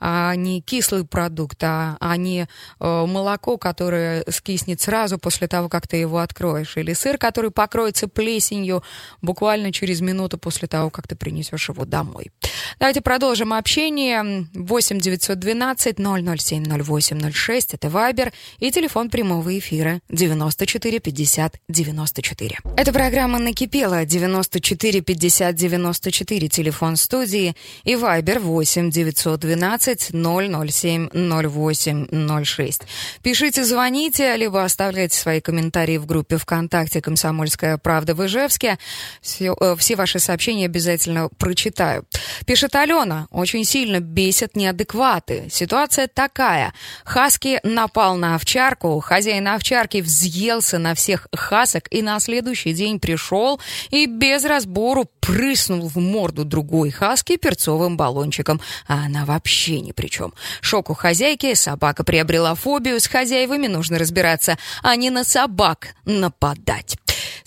а 0.00 0.34
не 0.34 0.60
кислый 0.60 1.06
продукт, 1.06 1.64
а, 1.64 1.96
а 1.98 2.16
не 2.18 2.46
молоко, 2.78 3.56
которое 3.56 4.22
скиснет 4.28 4.80
сразу 4.82 5.18
после 5.18 5.48
того, 5.48 5.70
как 5.70 5.88
ты 5.88 5.96
его 5.96 6.18
откроешь, 6.18 6.76
или 6.76 6.92
сыр, 6.92 7.16
который 7.16 7.50
покроется 7.50 8.08
плесенью 8.08 8.82
буквально 9.22 9.72
через 9.72 10.02
минуту 10.02 10.36
после 10.36 10.68
того, 10.68 10.90
как 10.90 11.08
ты 11.08 11.16
принесешь 11.16 11.70
его 11.70 11.86
домой. 11.86 12.30
Давайте 12.78 13.00
продолжим 13.00 13.54
общение. 13.54 14.46
8 14.52 15.00
912 15.00 15.96
007 15.96 16.82
08 16.84 17.32
06. 17.32 17.74
Это 17.74 17.88
Вайбер 17.88 18.25
и 18.58 18.70
телефон 18.70 19.10
прямого 19.10 19.58
эфира 19.58 20.00
94 20.10 21.00
50 21.00 21.60
94. 21.68 22.58
Эта 22.76 22.92
программа 22.92 23.38
накипела 23.38 23.86
Тело 23.86 24.04
94 24.04 25.00
50 25.00 25.54
94, 25.54 26.48
телефон 26.48 26.96
студии 26.96 27.54
и 27.84 27.94
Вайбер 27.96 28.40
8 28.40 28.90
912 28.90 30.10
007 30.12 31.08
08 31.12 32.44
06. 32.44 32.82
Пишите, 33.22 33.64
звоните, 33.64 34.36
либо 34.36 34.64
оставляйте 34.64 35.16
свои 35.16 35.40
комментарии 35.40 35.98
в 35.98 36.06
группе 36.06 36.36
ВКонтакте 36.36 37.00
«Комсомольская 37.00 37.78
правда» 37.78 38.14
в 38.14 38.24
Ижевске. 38.24 38.78
Все, 39.20 39.54
э, 39.60 39.76
все 39.78 39.96
ваши 39.96 40.18
сообщения 40.18 40.66
обязательно 40.66 41.28
прочитаю. 41.38 42.04
Пишет 42.46 42.74
Алена, 42.74 43.28
очень 43.30 43.64
сильно 43.64 44.00
бесят 44.00 44.56
неадекваты. 44.56 45.48
Ситуация 45.50 46.08
такая. 46.08 46.74
Хаски 47.04 47.60
напал 47.62 48.05
на 48.14 48.36
овчарку, 48.36 49.00
хозяин 49.00 49.48
овчарки 49.48 50.00
взъелся 50.00 50.78
на 50.78 50.94
всех 50.94 51.26
хасок 51.34 51.88
и 51.90 52.02
на 52.02 52.20
следующий 52.20 52.72
день 52.72 53.00
пришел 53.00 53.60
и 53.90 54.06
без 54.06 54.44
разбору 54.44 55.10
прыснул 55.20 55.88
в 55.88 55.96
морду 55.96 56.44
другой 56.44 56.90
хаски 56.90 57.36
перцовым 57.36 57.96
баллончиком, 57.96 58.60
а 58.86 59.06
она 59.06 59.24
вообще 59.24 59.80
ни 59.80 59.92
при 59.92 60.06
чем. 60.06 60.32
Шок 60.60 60.90
у 60.90 60.94
хозяйки, 60.94 61.54
собака 61.54 62.04
приобрела 62.04 62.54
фобию, 62.54 63.00
с 63.00 63.08
хозяевами 63.08 63.66
нужно 63.66 63.98
разбираться, 63.98 64.56
а 64.82 64.94
не 64.94 65.10
на 65.10 65.24
собак 65.24 65.88
нападать. 66.04 66.96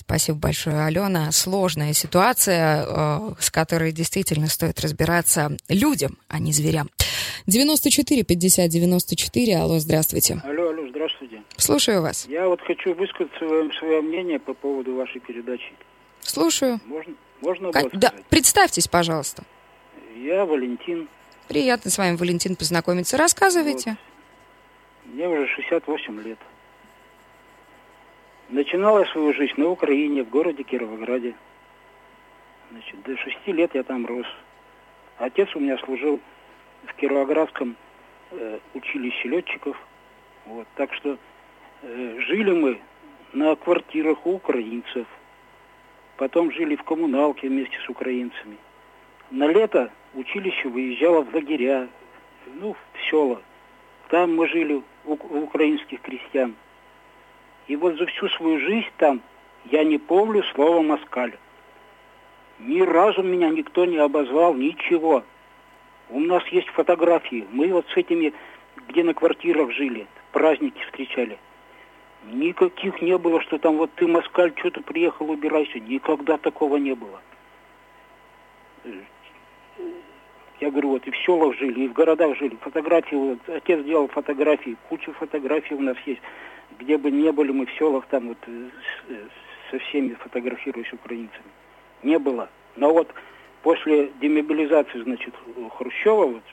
Спасибо 0.10 0.40
большое, 0.40 0.86
Алена. 0.86 1.32
Сложная 1.32 1.94
ситуация, 1.94 2.84
э, 2.84 3.36
с 3.40 3.52
которой 3.52 3.92
действительно 3.92 4.48
стоит 4.48 4.80
разбираться 4.80 5.56
людям, 5.68 6.18
а 6.28 6.40
не 6.40 6.52
зверям. 6.52 6.90
94 7.46 8.24
50 8.24 8.70
94. 8.72 9.58
Алло, 9.58 9.78
здравствуйте. 9.78 10.42
Алло, 10.44 10.70
алло, 10.70 10.88
здравствуйте. 10.90 11.44
Слушаю 11.58 12.02
вас. 12.02 12.26
Я 12.28 12.48
вот 12.48 12.60
хочу 12.62 12.96
высказать 12.96 13.32
свое, 13.38 13.72
свое 13.74 14.02
мнение 14.02 14.40
по 14.40 14.56
поводу 14.56 14.96
вашей 14.96 15.22
передачи. 15.22 15.72
Слушаю. 16.22 16.80
Можно, 16.88 17.14
можно 17.42 17.72
как, 17.72 17.92
Да, 17.94 18.12
представьтесь, 18.32 18.88
пожалуйста. 18.88 19.44
Я 20.18 20.44
Валентин. 20.44 21.08
Приятно 21.48 21.92
с 21.92 22.00
вами, 22.00 22.16
Валентин, 22.16 22.56
познакомиться. 22.56 23.16
Рассказывайте. 23.16 23.96
Вот. 25.06 25.14
Мне 25.14 25.30
уже 25.30 25.46
68 25.50 26.20
лет. 26.24 26.40
Начинала 28.50 29.06
свою 29.06 29.32
жизнь 29.34 29.54
на 29.58 29.70
Украине, 29.70 30.24
в 30.24 30.30
городе 30.30 30.64
Кировограде. 30.64 31.36
Значит, 32.72 33.02
до 33.04 33.16
шести 33.18 33.52
лет 33.52 33.76
я 33.76 33.84
там 33.84 34.08
рос. 34.08 34.26
Отец 35.20 35.56
у 35.56 35.60
меня 35.60 35.78
служил 35.78 36.20
в 36.86 36.94
Кировоградском 36.96 37.76
э, 38.32 38.58
училище 38.74 39.28
летчиков. 39.28 39.78
Вот, 40.48 40.68
так 40.74 40.92
что 40.96 41.20
э, 41.84 42.20
жили 42.22 42.52
мы 42.52 42.80
на 43.34 43.56
квартирах 43.56 44.26
у 44.26 44.34
украинцев. 44.34 45.06
Потом 46.18 46.52
жили 46.52 46.76
в 46.76 46.82
коммуналке 46.82 47.50
вместе 47.50 47.78
с 47.86 47.88
украинцами. 47.88 48.58
На 49.30 49.46
лето 49.46 49.92
училище 50.16 50.70
выезжало 50.70 51.22
в 51.22 51.32
лагеря, 51.36 51.88
ну, 52.60 52.74
в 52.74 53.10
села. 53.12 53.44
Там 54.08 54.36
мы 54.36 54.48
жили 54.48 54.82
у, 55.06 55.14
у 55.14 55.44
украинских 55.44 56.02
крестьян. 56.02 56.56
И 57.70 57.78
вот 57.78 57.98
за 57.98 58.06
всю 58.08 58.28
свою 58.30 58.60
жизнь 58.60 58.90
там 58.98 59.22
я 59.72 59.86
не 59.86 59.98
помню 59.98 60.44
слова 60.54 60.82
«москаль». 60.82 61.38
Ни 62.60 62.82
разу 62.82 63.24
меня 63.24 63.50
никто 63.50 63.86
не 63.86 63.98
обозвал, 63.98 64.54
ничего. 64.54 65.24
У 66.10 66.20
нас 66.20 66.46
есть 66.48 66.68
фотографии. 66.68 67.48
Мы 67.52 67.72
вот 67.72 67.86
с 67.94 67.96
этими, 67.96 68.34
где 68.90 69.06
на 69.06 69.14
квартирах 69.14 69.72
жили, 69.72 70.08
праздники 70.34 70.84
встречали– 70.84 71.40
Никаких 72.26 73.02
не 73.02 73.18
было, 73.18 73.42
что 73.42 73.58
там 73.58 73.78
вот 73.78 73.92
ты, 73.96 74.06
москаль, 74.06 74.54
что-то 74.58 74.82
приехал, 74.82 75.30
убирайся. 75.30 75.80
Никогда 75.80 76.38
такого 76.38 76.78
не 76.78 76.94
было. 76.94 77.22
Я 80.60 80.72
говорю, 80.72 80.90
вот 80.90 81.08
и 81.08 81.12
в 81.12 81.18
селах 81.18 81.56
жили, 81.56 81.86
и 81.86 81.88
в 81.88 81.94
городах 81.94 82.38
жили. 82.38 82.58
Фотографии, 82.60 83.16
вот, 83.16 83.40
отец 83.48 83.84
делал 83.86 84.10
фотографии, 84.10 84.76
куча 84.90 85.14
фотографий 85.14 85.76
у 85.76 85.80
нас 85.80 85.96
есть. 86.06 86.22
Где 86.80 86.98
бы 86.98 87.12
не 87.12 87.32
были 87.32 87.52
мы 87.52 87.66
в 87.66 87.72
селах, 87.74 88.06
там 88.08 88.30
вот 88.30 88.38
э, 88.48 88.70
э, 89.10 89.28
со 89.70 89.80
всеми 89.80 90.14
фотографируюсь 90.14 90.92
украинцами. 90.94 91.52
Не 92.04 92.18
было. 92.18 92.50
Но 92.78 92.94
вот 92.94 93.14
после 93.64 94.12
демобилизации, 94.22 95.02
значит, 95.04 95.34
Хрущева, 95.78 96.26
вот 96.26 96.44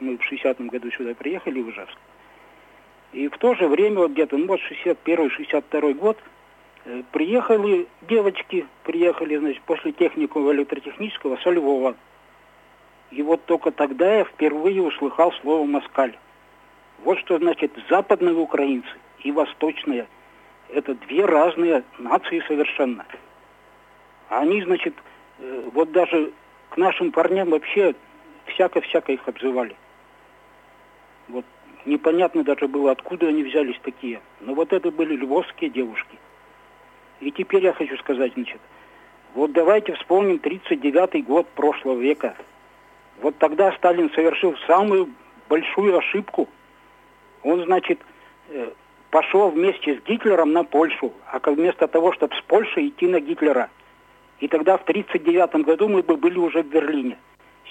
мы 0.00 0.16
в 0.16 0.32
60-м 0.32 0.68
году 0.68 0.90
сюда 0.92 1.14
приехали 1.14 1.60
в 1.60 1.70
Ижевск, 1.70 1.98
и 3.12 3.28
в 3.28 3.36
то 3.36 3.54
же 3.54 3.68
время, 3.68 3.98
вот 3.98 4.12
где-то, 4.12 4.38
ну, 4.38 4.46
вот 4.46 4.60
61-62 4.60 5.92
год, 5.92 6.18
э, 6.86 7.02
приехали 7.12 7.86
девочки, 8.08 8.66
приехали, 8.84 9.36
значит, 9.36 9.62
после 9.62 9.92
техникума 9.92 10.52
электротехнического 10.52 11.36
со 11.36 11.50
Львова. 11.50 11.96
И 13.10 13.22
вот 13.22 13.44
только 13.44 13.72
тогда 13.72 14.16
я 14.16 14.24
впервые 14.24 14.82
услыхал 14.82 15.32
слово 15.42 15.66
«москаль». 15.66 16.16
Вот 17.04 17.18
что 17.18 17.38
значит 17.38 17.72
западные 17.90 18.34
украинцы 18.34 18.88
и 19.20 19.32
восточные. 19.32 20.06
Это 20.68 20.94
две 20.94 21.24
разные 21.24 21.84
нации 21.98 22.42
совершенно. 22.46 23.06
Они, 24.28 24.62
значит, 24.62 24.94
э, 25.38 25.68
вот 25.72 25.92
даже 25.92 26.32
к 26.70 26.76
нашим 26.76 27.12
парням 27.12 27.50
вообще 27.50 27.94
всяко-всяко 28.46 29.12
их 29.12 29.26
обзывали. 29.28 29.76
Вот 31.28 31.44
непонятно 31.84 32.42
даже 32.44 32.68
было, 32.68 32.90
откуда 32.90 33.28
они 33.28 33.42
взялись 33.42 33.78
такие. 33.82 34.20
Но 34.40 34.54
вот 34.54 34.72
это 34.72 34.90
были 34.90 35.16
львовские 35.16 35.70
девушки. 35.70 36.18
И 37.20 37.30
теперь 37.30 37.64
я 37.64 37.72
хочу 37.72 37.96
сказать, 37.98 38.32
значит, 38.34 38.60
вот 39.34 39.52
давайте 39.52 39.94
вспомним 39.94 40.36
39-й 40.36 41.22
год 41.22 41.48
прошлого 41.48 41.98
века. 42.00 42.36
Вот 43.20 43.38
тогда 43.38 43.72
Сталин 43.72 44.10
совершил 44.10 44.56
самую 44.66 45.10
большую 45.48 45.96
ошибку. 45.96 46.48
Он, 47.42 47.64
значит, 47.64 48.00
э, 48.48 48.70
пошел 49.10 49.50
вместе 49.50 49.94
с 49.96 50.02
Гитлером 50.04 50.52
на 50.52 50.64
Польшу, 50.64 51.12
а 51.30 51.38
вместо 51.50 51.88
того, 51.88 52.12
чтобы 52.12 52.34
с 52.36 52.40
Польши 52.42 52.88
идти 52.88 53.06
на 53.06 53.20
Гитлера. 53.20 53.70
И 54.40 54.48
тогда 54.48 54.76
в 54.76 54.82
1939 54.82 55.64
году 55.64 55.88
мы 55.88 56.02
бы 56.02 56.16
были 56.16 56.38
уже 56.38 56.62
в 56.62 56.68
Берлине. 56.68 57.16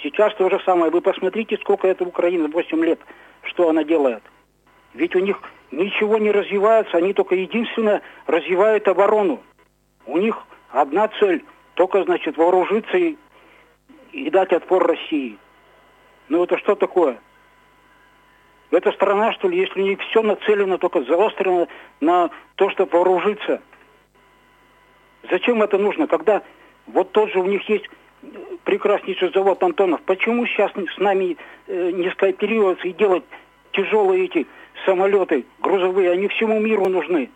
Сейчас 0.01 0.33
то 0.35 0.49
же 0.49 0.59
самое. 0.65 0.91
Вы 0.91 1.01
посмотрите, 1.01 1.57
сколько 1.57 1.87
это 1.87 2.03
Украина, 2.03 2.47
8 2.47 2.83
лет, 2.83 2.99
что 3.43 3.69
она 3.69 3.83
делает. 3.83 4.23
Ведь 4.93 5.15
у 5.15 5.19
них 5.19 5.41
ничего 5.71 6.17
не 6.17 6.31
развивается, 6.31 6.97
они 6.97 7.13
только 7.13 7.35
единственное 7.35 8.01
развивают 8.27 8.87
оборону. 8.87 9.41
У 10.05 10.17
них 10.17 10.37
одна 10.69 11.07
цель, 11.19 11.43
только, 11.73 12.03
значит, 12.03 12.37
вооружиться 12.37 12.97
и, 12.97 13.17
и 14.11 14.29
дать 14.29 14.53
отпор 14.53 14.85
России. 14.85 15.37
Ну 16.29 16.43
это 16.43 16.57
что 16.57 16.75
такое? 16.75 17.19
Это 18.71 18.91
страна, 18.91 19.31
что 19.33 19.47
ли, 19.47 19.59
если 19.59 19.81
у 19.81 19.97
все 20.09 20.21
нацелено, 20.21 20.77
только 20.77 21.03
заострено 21.03 21.67
на 22.01 22.29
то, 22.55 22.69
чтобы 22.71 22.91
вооружиться. 22.91 23.61
Зачем 25.29 25.61
это 25.61 25.77
нужно, 25.77 26.07
когда 26.07 26.41
вот 26.87 27.11
тот 27.11 27.31
же 27.31 27.39
у 27.39 27.45
них 27.45 27.67
есть 27.69 27.85
прекраснейший 28.63 29.31
завод 29.33 29.61
Антонов. 29.63 30.01
Почему 30.01 30.45
сейчас 30.47 30.71
с 30.71 30.97
нами 30.97 31.37
э, 31.67 31.91
не 31.91 32.09
скооперироваться 32.11 32.87
и 32.87 32.93
делать 32.93 33.23
тяжелые 33.71 34.25
эти 34.25 34.47
самолеты 34.85 35.45
грузовые? 35.59 36.11
Они 36.11 36.27
всему 36.27 36.59
миру 36.59 36.87
нужны. 36.89 37.29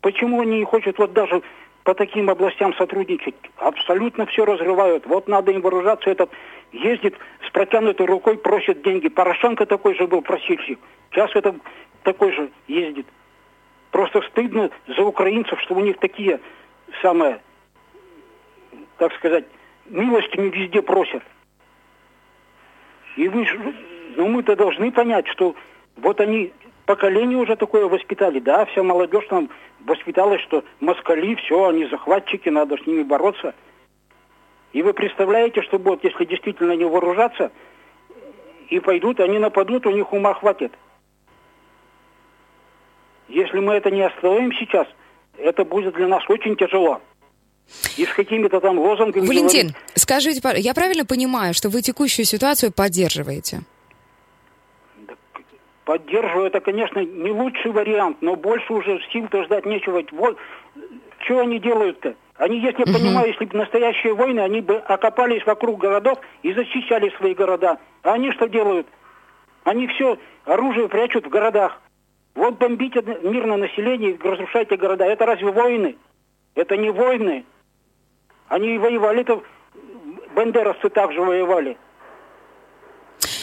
Почему 0.00 0.40
они 0.40 0.58
не 0.58 0.64
хотят 0.64 0.98
вот 0.98 1.12
даже 1.12 1.42
по 1.86 1.94
таким 1.94 2.28
областям 2.28 2.74
сотрудничать? 2.74 3.36
Абсолютно 3.58 4.26
все 4.26 4.44
разрывают. 4.44 5.06
Вот 5.06 5.28
надо 5.28 5.52
им 5.52 5.60
вооружаться. 5.60 6.10
Этот 6.10 6.32
ездит 6.72 7.14
с 7.46 7.50
протянутой 7.50 8.06
рукой, 8.06 8.36
просит 8.36 8.82
деньги. 8.82 9.08
Порошенко 9.08 9.66
такой 9.66 9.94
же 9.94 10.08
был 10.08 10.20
просильщик. 10.20 10.80
Сейчас 11.12 11.30
это 11.36 11.54
такой 12.02 12.32
же 12.32 12.50
ездит. 12.66 13.06
Просто 13.92 14.20
стыдно 14.22 14.70
за 14.88 15.02
украинцев, 15.04 15.60
что 15.60 15.76
у 15.76 15.80
них 15.80 15.98
такие 15.98 16.40
самые, 17.02 17.40
так 18.98 19.14
сказать, 19.14 19.44
милостями 19.84 20.48
везде 20.48 20.82
просят. 20.82 21.22
И 23.16 23.28
вы, 23.28 23.46
ну 24.16 24.26
мы-то 24.26 24.56
должны 24.56 24.90
понять, 24.90 25.28
что 25.28 25.54
вот 25.94 26.20
они 26.20 26.52
поколение 26.86 27.36
уже 27.36 27.56
такое 27.56 27.86
воспитали, 27.86 28.40
да, 28.40 28.64
вся 28.66 28.82
молодежь 28.82 29.26
там 29.28 29.50
воспиталась, 29.84 30.40
что 30.42 30.64
москали, 30.80 31.34
все, 31.34 31.68
они 31.68 31.86
захватчики, 31.86 32.48
надо 32.48 32.76
с 32.76 32.86
ними 32.86 33.02
бороться. 33.02 33.54
И 34.72 34.82
вы 34.82 34.94
представляете, 34.94 35.62
что 35.62 35.78
будет, 35.78 36.04
если 36.04 36.24
действительно 36.24 36.72
не 36.72 36.84
вооружаться, 36.84 37.50
и 38.68 38.80
пойдут, 38.80 39.20
они 39.20 39.38
нападут, 39.38 39.86
у 39.86 39.90
них 39.90 40.12
ума 40.12 40.34
хватит. 40.34 40.72
Если 43.28 43.58
мы 43.58 43.74
это 43.74 43.90
не 43.90 44.02
остановим 44.02 44.52
сейчас, 44.52 44.86
это 45.36 45.64
будет 45.64 45.94
для 45.94 46.08
нас 46.08 46.22
очень 46.28 46.56
тяжело 46.56 47.00
и 47.96 48.06
с 48.06 48.12
какими-то 48.12 48.60
там 48.60 48.78
лозунгами... 48.78 49.26
Валентин, 49.26 49.68
говорить. 49.68 49.76
скажите, 49.96 50.40
я 50.58 50.74
правильно 50.74 51.04
понимаю, 51.04 51.52
что 51.52 51.68
вы 51.68 51.82
текущую 51.82 52.24
ситуацию 52.24 52.72
поддерживаете? 52.72 53.62
Поддерживаю, 55.86 56.48
это, 56.48 56.58
конечно, 56.58 56.98
не 56.98 57.30
лучший 57.30 57.70
вариант, 57.70 58.16
но 58.20 58.34
больше 58.34 58.72
уже 58.72 59.00
сил-то 59.12 59.44
ждать 59.44 59.64
нечего. 59.64 60.02
Вот, 60.10 60.36
что 61.20 61.38
они 61.38 61.60
делают-то? 61.60 62.16
Они, 62.34 62.58
если 62.58 62.80
я 62.84 62.92
понимаю, 62.92 63.28
если 63.28 63.44
бы 63.44 63.56
настоящие 63.56 64.12
войны, 64.12 64.40
они 64.40 64.62
бы 64.62 64.78
окопались 64.78 65.46
вокруг 65.46 65.78
городов 65.78 66.18
и 66.42 66.52
защищали 66.52 67.10
свои 67.16 67.34
города. 67.34 67.78
А 68.02 68.14
они 68.14 68.32
что 68.32 68.48
делают? 68.48 68.88
Они 69.62 69.86
все 69.86 70.18
оружие 70.44 70.88
прячут 70.88 71.26
в 71.26 71.30
городах. 71.30 71.80
Вот 72.34 72.58
бомбите 72.58 73.00
мирное 73.22 73.56
население, 73.56 74.18
разрушайте 74.20 74.76
города. 74.76 75.04
Это 75.04 75.24
разве 75.24 75.52
войны? 75.52 75.94
Это 76.56 76.76
не 76.76 76.90
войны. 76.90 77.44
Они 78.48 78.76
воевали-то, 78.76 79.40
бандеровцы 80.34 80.88
также 80.88 81.20
воевали. 81.20 81.78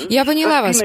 Я 0.10 0.26
поняла 0.26 0.62
вас. 0.62 0.84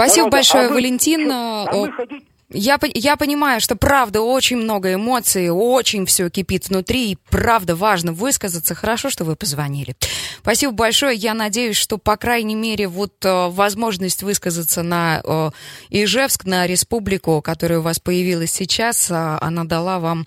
Спасибо 0.00 0.24
народа. 0.26 0.36
большое, 0.36 0.66
а 0.66 0.72
Валентин. 0.72 1.26
Вы, 1.26 1.32
а 1.32 1.72
вы 1.72 1.92
хотите, 1.92 2.26
я, 2.52 2.78
я 2.94 3.16
понимаю, 3.16 3.60
что 3.60 3.76
правда 3.76 4.22
очень 4.22 4.56
много 4.56 4.94
эмоций, 4.94 5.50
очень 5.50 6.04
все 6.04 6.28
кипит 6.30 6.68
внутри, 6.68 7.12
и 7.12 7.18
правда 7.30 7.76
важно 7.76 8.12
высказаться. 8.12 8.74
Хорошо, 8.74 9.08
что 9.08 9.24
вы 9.24 9.36
позвонили. 9.36 9.94
Спасибо 10.40 10.72
большое. 10.72 11.16
Я 11.16 11.34
надеюсь, 11.34 11.76
что, 11.76 11.96
по 11.96 12.16
крайней 12.16 12.56
мере, 12.56 12.88
вот 12.88 13.24
э, 13.24 13.48
возможность 13.50 14.24
высказаться 14.24 14.82
на 14.82 15.22
э, 15.24 15.50
Ижевск, 15.90 16.44
на 16.44 16.66
республику, 16.66 17.40
которая 17.40 17.78
у 17.78 17.82
вас 17.82 18.00
появилась 18.00 18.50
сейчас, 18.50 19.10
э, 19.10 19.38
она 19.40 19.64
дала 19.64 20.00
вам 20.00 20.26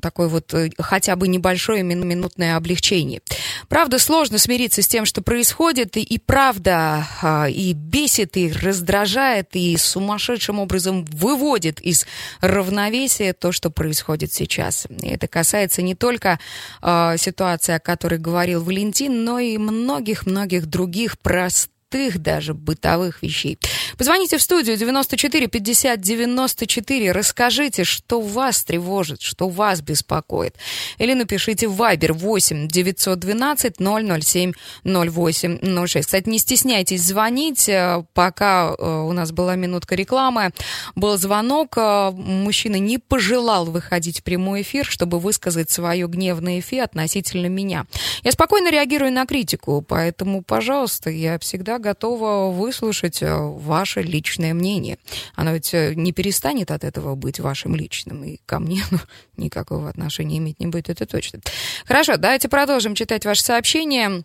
такое 0.00 0.28
вот 0.28 0.54
э, 0.54 0.70
хотя 0.78 1.16
бы 1.16 1.26
небольшое 1.26 1.82
минутное 1.82 2.56
облегчение. 2.56 3.22
Правда, 3.68 3.98
сложно 3.98 4.38
смириться 4.38 4.82
с 4.82 4.88
тем, 4.88 5.04
что 5.04 5.20
происходит, 5.20 5.96
и, 5.96 6.02
и 6.02 6.18
правда 6.18 7.08
э, 7.22 7.50
и 7.50 7.72
бесит, 7.72 8.36
и 8.36 8.52
раздражает, 8.52 9.48
и 9.54 9.76
сумасшедшим 9.76 10.60
образом 10.60 11.04
выводит 11.06 11.55
выводит 11.56 11.80
из 11.80 12.06
равновесия 12.40 13.32
то, 13.32 13.50
что 13.50 13.70
происходит 13.70 14.32
сейчас. 14.32 14.86
И 15.02 15.08
это 15.08 15.26
касается 15.26 15.80
не 15.80 15.94
только 15.94 16.38
э, 16.82 17.16
ситуации, 17.18 17.74
о 17.74 17.80
которой 17.80 18.18
говорил 18.18 18.62
Валентин, 18.62 19.24
но 19.24 19.38
и 19.38 19.56
многих-многих 19.56 20.66
других 20.66 21.18
простых 21.18 21.75
простых 21.88 22.18
даже 22.18 22.54
бытовых 22.54 23.22
вещей. 23.22 23.58
Позвоните 23.96 24.38
в 24.38 24.42
студию 24.42 24.76
94 24.76 25.46
50 25.46 26.00
94, 26.00 27.12
расскажите, 27.12 27.84
что 27.84 28.20
вас 28.20 28.64
тревожит, 28.64 29.22
что 29.22 29.48
вас 29.48 29.80
беспокоит. 29.80 30.56
Или 30.98 31.14
напишите 31.14 31.68
в 31.68 31.80
Viber 31.80 32.12
8 32.12 32.68
912 32.68 33.76
007 33.78 34.52
08 34.84 35.86
06. 35.86 36.06
Кстати, 36.06 36.28
не 36.28 36.38
стесняйтесь 36.38 37.02
звонить, 37.02 37.68
э, 37.68 38.04
пока 38.14 38.74
э, 38.76 39.02
у 39.08 39.12
нас 39.12 39.32
была 39.32 39.54
минутка 39.56 39.94
рекламы, 39.94 40.50
был 40.94 41.16
звонок, 41.16 41.76
э, 41.76 42.10
мужчина 42.10 42.76
не 42.76 42.98
пожелал 42.98 43.66
выходить 43.66 44.20
в 44.20 44.22
прямой 44.22 44.62
эфир, 44.62 44.84
чтобы 44.86 45.18
высказать 45.18 45.70
свое 45.70 46.06
гневное 46.06 46.60
эфи 46.60 46.76
относительно 46.76 47.46
меня. 47.46 47.86
Я 48.22 48.32
спокойно 48.32 48.70
реагирую 48.70 49.12
на 49.12 49.26
критику, 49.26 49.84
поэтому, 49.86 50.42
пожалуйста, 50.42 51.10
я 51.10 51.38
всегда 51.38 51.75
готова 51.78 52.50
выслушать 52.50 53.22
э, 53.22 53.34
ваше 53.36 54.02
личное 54.02 54.54
мнение. 54.54 54.98
Оно 55.34 55.52
ведь 55.52 55.72
э, 55.74 55.94
не 55.94 56.12
перестанет 56.12 56.70
от 56.70 56.84
этого 56.84 57.14
быть 57.14 57.40
вашим 57.40 57.74
личным. 57.74 58.24
И 58.24 58.38
ко 58.46 58.58
мне 58.58 58.82
ну, 58.90 58.98
никакого 59.36 59.88
отношения 59.88 60.38
иметь 60.38 60.60
не 60.60 60.66
будет, 60.66 60.90
это 60.90 61.06
точно. 61.06 61.40
Хорошо, 61.84 62.16
давайте 62.16 62.48
продолжим 62.48 62.94
читать 62.94 63.24
ваши 63.24 63.42
сообщения. 63.42 64.24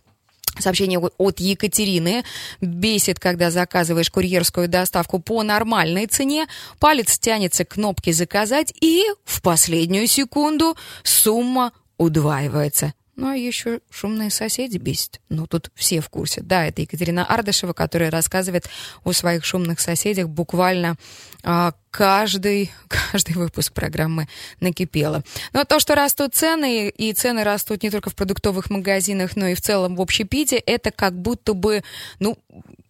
Сообщение 0.58 0.98
от 0.98 1.40
Екатерины. 1.40 2.24
Бесит, 2.60 3.18
когда 3.18 3.50
заказываешь 3.50 4.10
курьерскую 4.10 4.68
доставку 4.68 5.18
по 5.18 5.42
нормальной 5.42 6.06
цене, 6.06 6.46
палец 6.78 7.18
тянется 7.18 7.64
к 7.64 7.70
кнопке 7.70 8.12
«Заказать» 8.12 8.74
и 8.80 9.04
в 9.24 9.40
последнюю 9.40 10.06
секунду 10.06 10.76
сумма 11.04 11.72
удваивается. 11.96 12.92
Ну, 13.14 13.28
а 13.28 13.36
еще 13.36 13.80
шумные 13.90 14.30
соседи 14.30 14.78
бесит. 14.78 15.20
Ну, 15.28 15.46
тут 15.46 15.70
все 15.74 16.00
в 16.00 16.08
курсе. 16.08 16.40
Да, 16.40 16.64
это 16.64 16.80
Екатерина 16.80 17.26
Ардышева, 17.26 17.74
которая 17.74 18.10
рассказывает 18.10 18.68
о 19.04 19.12
своих 19.12 19.44
шумных 19.44 19.80
соседях 19.80 20.28
буквально 20.28 20.96
а, 21.44 21.74
каждый, 21.90 22.72
каждый 22.88 23.34
выпуск 23.34 23.74
программы 23.74 24.28
накипело. 24.60 25.22
Но 25.52 25.64
то, 25.64 25.78
что 25.78 25.94
растут 25.94 26.34
цены, 26.34 26.88
и 26.88 27.12
цены 27.12 27.44
растут 27.44 27.82
не 27.82 27.90
только 27.90 28.08
в 28.08 28.14
продуктовых 28.14 28.70
магазинах, 28.70 29.36
но 29.36 29.46
и 29.46 29.54
в 29.54 29.60
целом 29.60 29.96
в 29.96 30.00
общепите, 30.00 30.56
это 30.56 30.90
как 30.90 31.12
будто 31.12 31.52
бы, 31.52 31.84
ну, 32.18 32.38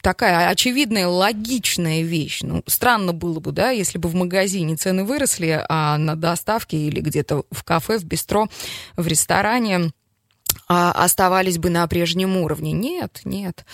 такая 0.03 0.49
очевидная, 0.51 1.09
логичная 1.09 2.03
вещь. 2.03 2.43
Ну, 2.43 2.63
странно 2.69 3.13
было 3.13 3.41
бы, 3.41 3.51
да, 3.51 3.71
если 3.71 3.99
бы 3.99 4.09
в 4.09 4.15
магазине 4.15 4.77
цены 4.77 5.03
выросли, 5.03 5.65
а 5.69 5.99
на 5.99 6.15
доставке 6.15 6.77
или 6.77 7.01
где-то 7.01 7.45
в 7.51 7.65
кафе, 7.65 7.99
в 7.99 8.05
бистро, 8.05 8.49
в 8.97 9.07
ресторане 9.07 9.93
оставались 10.73 11.59
бы 11.59 11.71
на 11.71 11.87
прежнем 11.87 12.37
уровне. 12.37 12.73
Нет, 12.73 13.21
нет. 13.25 13.65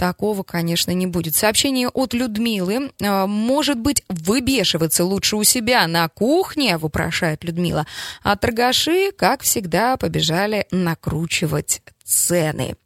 Такого, 0.00 0.44
конечно, 0.44 0.92
не 0.92 1.06
будет. 1.06 1.36
Сообщение 1.36 1.88
от 1.88 2.14
Людмилы. 2.14 2.90
А, 3.02 3.26
может 3.26 3.78
быть, 3.78 4.02
выбешиваться 4.08 5.04
лучше 5.04 5.36
у 5.36 5.44
себя 5.44 5.86
на 5.86 6.08
кухне, 6.08 6.78
вопрошает 6.78 7.44
Людмила. 7.44 7.86
А 8.22 8.34
торгаши, 8.36 9.12
как 9.12 9.42
всегда, 9.42 9.98
побежали 9.98 10.66
накручивать 10.70 11.82
цены. 12.10 12.76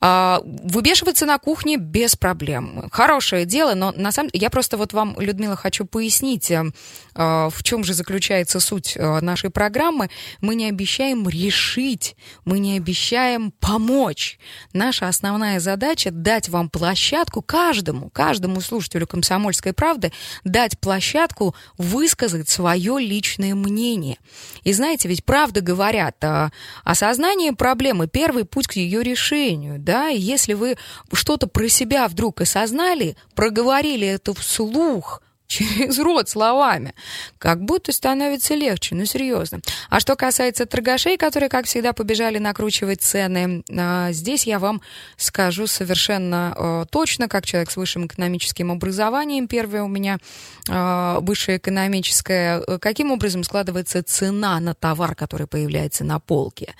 А, 0.00 0.40
выбешиваться 0.44 1.26
на 1.26 1.38
кухне 1.38 1.76
без 1.76 2.16
проблем. 2.16 2.88
Хорошее 2.90 3.44
дело, 3.44 3.74
но 3.74 3.92
на 3.92 4.12
самом 4.12 4.30
деле 4.30 4.42
я 4.42 4.50
просто 4.50 4.76
вот 4.76 4.92
вам, 4.92 5.16
Людмила, 5.18 5.56
хочу 5.56 5.84
пояснить, 5.84 6.50
э, 6.50 6.62
а, 7.09 7.09
в 7.20 7.62
чем 7.62 7.84
же 7.84 7.92
заключается 7.92 8.60
суть 8.60 8.96
э, 8.96 9.20
нашей 9.20 9.50
программы. 9.50 10.08
Мы 10.40 10.54
не 10.54 10.68
обещаем 10.68 11.28
решить, 11.28 12.16
мы 12.46 12.58
не 12.58 12.78
обещаем 12.78 13.52
помочь. 13.60 14.38
Наша 14.72 15.06
основная 15.06 15.60
задача 15.60 16.10
дать 16.10 16.48
вам 16.48 16.70
площадку 16.70 17.42
каждому, 17.42 18.08
каждому 18.08 18.62
слушателю 18.62 19.06
комсомольской 19.06 19.74
правды, 19.74 20.12
дать 20.44 20.78
площадку 20.78 21.54
высказать 21.76 22.48
свое 22.48 22.98
личное 22.98 23.54
мнение. 23.54 24.16
И 24.64 24.72
знаете, 24.72 25.06
ведь 25.08 25.24
правда 25.24 25.60
говорят, 25.60 26.16
э, 26.22 26.48
осознание 26.84 27.52
проблемы 27.52 28.08
первый 28.08 28.46
путь 28.46 28.66
к 28.66 28.76
ее 28.76 29.02
решению, 29.02 29.78
да, 29.78 30.08
и 30.08 30.18
если 30.18 30.54
вы 30.54 30.76
что-то 31.12 31.48
про 31.48 31.68
себя 31.68 32.08
вдруг 32.08 32.40
осознали, 32.40 33.14
проговорили 33.34 34.06
это 34.06 34.32
вслух, 34.32 35.20
через 35.50 35.98
рот 35.98 36.28
словами. 36.28 36.94
Как 37.38 37.60
будто 37.60 37.92
становится 37.92 38.54
легче, 38.54 38.94
ну 38.94 39.04
серьезно. 39.04 39.60
А 39.88 39.98
что 39.98 40.14
касается 40.14 40.64
торгашей, 40.64 41.16
которые, 41.16 41.48
как 41.48 41.66
всегда, 41.66 41.92
побежали 41.92 42.38
накручивать 42.38 43.02
цены, 43.02 43.64
а, 43.76 44.12
здесь 44.12 44.46
я 44.46 44.60
вам 44.60 44.80
скажу 45.16 45.66
совершенно 45.66 46.54
а, 46.56 46.84
точно, 46.84 47.28
как 47.28 47.44
человек 47.44 47.72
с 47.72 47.76
высшим 47.76 48.06
экономическим 48.06 48.70
образованием, 48.70 49.48
первое 49.48 49.82
у 49.82 49.88
меня 49.88 50.18
а, 50.68 51.18
высшее 51.18 51.58
экономическое, 51.58 52.60
каким 52.78 53.10
образом 53.10 53.42
складывается 53.42 54.04
цена 54.04 54.60
на 54.60 54.74
товар, 54.74 55.16
который 55.16 55.48
появляется 55.48 56.04
на 56.04 56.20
полке. 56.20 56.74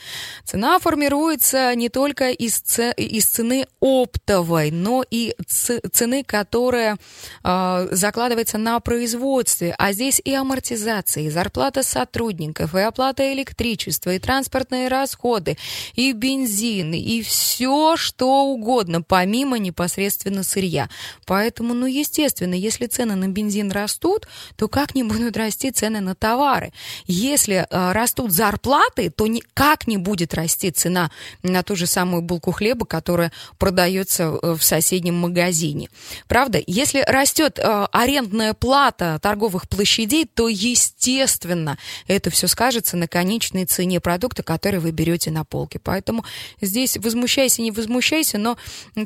Цена 0.44 0.78
формируется 0.78 1.74
не 1.74 1.88
только 1.88 2.30
из, 2.30 2.62
из 2.78 3.26
цены 3.26 3.66
оптовой, 3.80 4.70
но 4.70 5.04
и 5.10 5.34
цены, 5.48 6.22
которая 6.22 6.98
закладывается 7.42 8.59
на 8.62 8.80
производстве, 8.80 9.74
а 9.78 9.92
здесь 9.92 10.20
и 10.24 10.34
амортизация, 10.34 11.24
и 11.24 11.30
зарплата 11.30 11.82
сотрудников, 11.82 12.74
и 12.74 12.80
оплата 12.80 13.32
электричества, 13.32 14.14
и 14.14 14.18
транспортные 14.18 14.88
расходы, 14.88 15.56
и 15.94 16.12
бензин, 16.12 16.92
и 16.92 17.22
все, 17.22 17.96
что 17.96 18.44
угодно, 18.44 19.02
помимо 19.02 19.58
непосредственно 19.58 20.42
сырья. 20.42 20.88
Поэтому, 21.26 21.74
ну, 21.74 21.86
естественно, 21.86 22.54
если 22.54 22.86
цены 22.86 23.14
на 23.16 23.28
бензин 23.28 23.70
растут, 23.70 24.28
то 24.56 24.68
как 24.68 24.94
не 24.94 25.02
будут 25.02 25.36
расти 25.36 25.70
цены 25.70 26.00
на 26.00 26.14
товары? 26.14 26.72
Если 27.06 27.66
э, 27.68 27.92
растут 27.92 28.32
зарплаты, 28.32 29.10
то 29.10 29.26
никак 29.26 29.86
не 29.86 29.96
будет 29.96 30.34
расти 30.34 30.70
цена 30.70 31.10
на 31.42 31.62
ту 31.62 31.76
же 31.76 31.86
самую 31.86 32.22
булку 32.22 32.52
хлеба, 32.52 32.86
которая 32.86 33.32
продается 33.58 34.24
э, 34.24 34.52
в 34.52 34.62
соседнем 34.62 35.16
магазине. 35.16 35.88
Правда? 36.28 36.62
Если 36.66 37.00
растет 37.06 37.58
э, 37.58 37.86
арендная 37.92 38.49
арендная 38.50 38.54
плата 38.54 39.18
торговых 39.20 39.68
площадей, 39.68 40.26
то, 40.26 40.48
естественно, 40.48 41.78
это 42.06 42.30
все 42.30 42.48
скажется 42.48 42.96
на 42.96 43.08
конечной 43.08 43.64
цене 43.64 44.00
продукта, 44.00 44.42
который 44.42 44.80
вы 44.80 44.90
берете 44.92 45.30
на 45.30 45.44
полке. 45.44 45.78
Поэтому 45.78 46.24
здесь 46.60 46.96
возмущайся, 46.96 47.62
не 47.62 47.70
возмущайся, 47.70 48.38
но, 48.38 48.56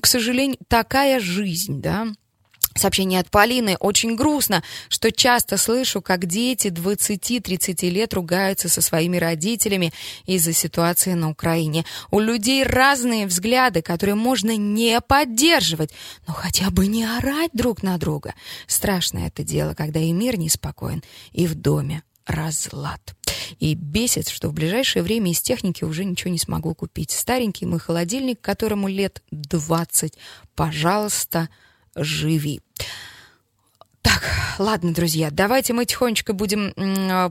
к 0.00 0.06
сожалению, 0.06 0.58
такая 0.68 1.20
жизнь, 1.20 1.80
да. 1.80 2.08
Сообщение 2.76 3.20
от 3.20 3.30
Полины. 3.30 3.76
Очень 3.78 4.16
грустно, 4.16 4.64
что 4.88 5.12
часто 5.12 5.56
слышу, 5.56 6.02
как 6.02 6.26
дети 6.26 6.68
20-30 6.68 7.88
лет 7.88 8.14
ругаются 8.14 8.68
со 8.68 8.80
своими 8.80 9.16
родителями 9.16 9.92
из-за 10.26 10.52
ситуации 10.52 11.12
на 11.12 11.30
Украине. 11.30 11.84
У 12.10 12.18
людей 12.18 12.64
разные 12.64 13.26
взгляды, 13.26 13.80
которые 13.80 14.16
можно 14.16 14.56
не 14.56 15.00
поддерживать, 15.00 15.90
но 16.26 16.34
хотя 16.34 16.70
бы 16.70 16.88
не 16.88 17.04
орать 17.04 17.50
друг 17.52 17.82
на 17.84 17.96
друга. 17.96 18.34
Страшное 18.66 19.28
это 19.28 19.44
дело, 19.44 19.74
когда 19.74 20.00
и 20.00 20.12
мир 20.12 20.36
неспокоен, 20.36 21.04
и 21.32 21.46
в 21.46 21.54
доме 21.54 22.02
разлад. 22.26 23.14
И 23.60 23.74
бесит, 23.74 24.28
что 24.28 24.48
в 24.48 24.52
ближайшее 24.52 25.02
время 25.02 25.30
из 25.30 25.40
техники 25.40 25.84
уже 25.84 26.04
ничего 26.04 26.30
не 26.30 26.38
смогу 26.38 26.74
купить. 26.74 27.10
Старенький 27.10 27.66
мой 27.66 27.78
холодильник, 27.78 28.40
которому 28.40 28.88
лет 28.88 29.22
20, 29.30 30.14
пожалуйста, 30.54 31.48
живи. 31.96 32.60
Так, 34.04 34.22
ладно, 34.58 34.92
друзья, 34.92 35.30
давайте 35.30 35.72
мы 35.72 35.86
тихонечко 35.86 36.34
будем 36.34 36.72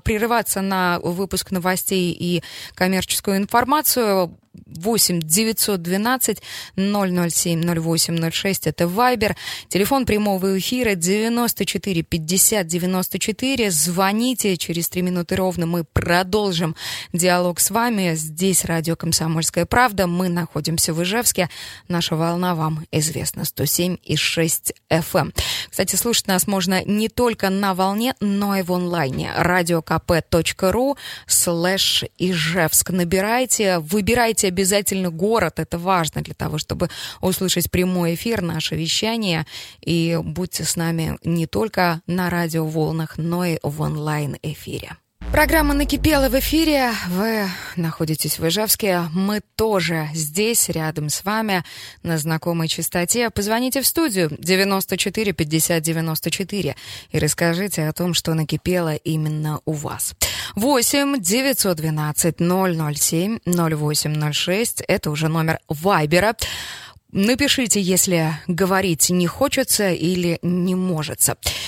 прерываться 0.01 0.61
на 0.61 0.99
выпуск 1.03 1.51
новостей 1.51 2.11
и 2.11 2.41
коммерческую 2.73 3.37
информацию. 3.37 4.35
8 4.67 5.19
912 5.19 6.43
007 6.75 7.81
08 7.81 8.31
06 8.31 8.67
это 8.67 8.87
Вайбер. 8.87 9.35
Телефон 9.67 10.05
прямого 10.05 10.59
эфира 10.59 10.93
94 10.93 12.03
50 12.03 12.67
94. 12.67 13.71
Звоните, 13.71 14.55
через 14.57 14.89
3 14.89 15.01
минуты 15.01 15.37
ровно 15.37 15.65
мы 15.65 15.83
продолжим 15.83 16.75
диалог 17.13 17.59
с 17.59 17.71
вами. 17.71 18.13
Здесь 18.13 18.65
радио 18.65 18.95
«Комсомольская 18.95 19.65
правда». 19.65 20.05
Мы 20.05 20.29
находимся 20.29 20.93
в 20.93 21.01
Ижевске. 21.01 21.49
Наша 21.87 22.15
волна 22.15 22.53
вам 22.53 22.85
известна 22.91 23.45
107 23.45 23.97
и 24.03 24.15
6 24.15 24.73
FM. 24.91 25.33
Кстати, 25.73 25.95
слушать 25.95 26.27
нас 26.27 26.45
можно 26.45 26.83
не 26.85 27.09
только 27.09 27.49
на 27.49 27.73
волне, 27.73 28.13
но 28.19 28.55
и 28.55 28.61
в 28.61 28.71
онлайне. 28.71 29.31
radiokp.ru 29.35 30.95
слэш 31.25 32.03
Ижевск. 32.19 32.91
Набирайте, 32.91 33.79
выбирайте 33.79 34.49
обязательно 34.49 35.09
город. 35.09 35.57
Это 35.57 35.79
важно 35.79 36.21
для 36.21 36.35
того, 36.35 36.59
чтобы 36.59 36.91
услышать 37.21 37.71
прямой 37.71 38.13
эфир, 38.13 38.43
наше 38.43 38.75
вещание. 38.75 39.47
И 39.81 40.19
будьте 40.23 40.63
с 40.63 40.75
нами 40.75 41.17
не 41.23 41.47
только 41.47 42.01
на 42.05 42.29
радиоволнах, 42.29 43.17
но 43.17 43.43
и 43.43 43.57
в 43.63 43.81
онлайн-эфире. 43.81 44.97
Программа 45.31 45.73
«Накипела» 45.73 46.29
в 46.29 46.37
эфире. 46.39 46.91
Вы 47.07 47.47
находитесь 47.75 48.37
в 48.37 48.47
Ижевске. 48.47 49.03
Мы 49.13 49.41
тоже 49.55 50.09
здесь, 50.13 50.69
рядом 50.69 51.09
с 51.09 51.23
вами, 51.25 51.63
на 52.03 52.17
знакомой 52.17 52.67
частоте. 52.67 53.29
Позвоните 53.29 53.81
в 53.81 53.87
студию 53.87 54.29
94 54.37 55.33
50 55.33 55.81
94 55.81 56.75
и 57.11 57.19
расскажите 57.19 57.87
о 57.87 57.93
том, 57.93 58.13
что 58.13 58.33
накипело 58.33 58.95
именно 58.95 59.59
у 59.65 59.73
вас. 59.73 60.13
8 60.55 61.19
912 61.19 62.37
007 62.37 63.39
0806. 63.45 64.83
Это 64.87 65.09
уже 65.09 65.27
номер 65.29 65.59
Вайбера. 65.67 66.35
Напишите, 67.15 67.79
если 67.79 68.33
говорить 68.47 69.11
не 69.11 69.27
хочется 69.27 69.91
или 69.91 70.39
не 70.41 70.73
может. 70.73 71.21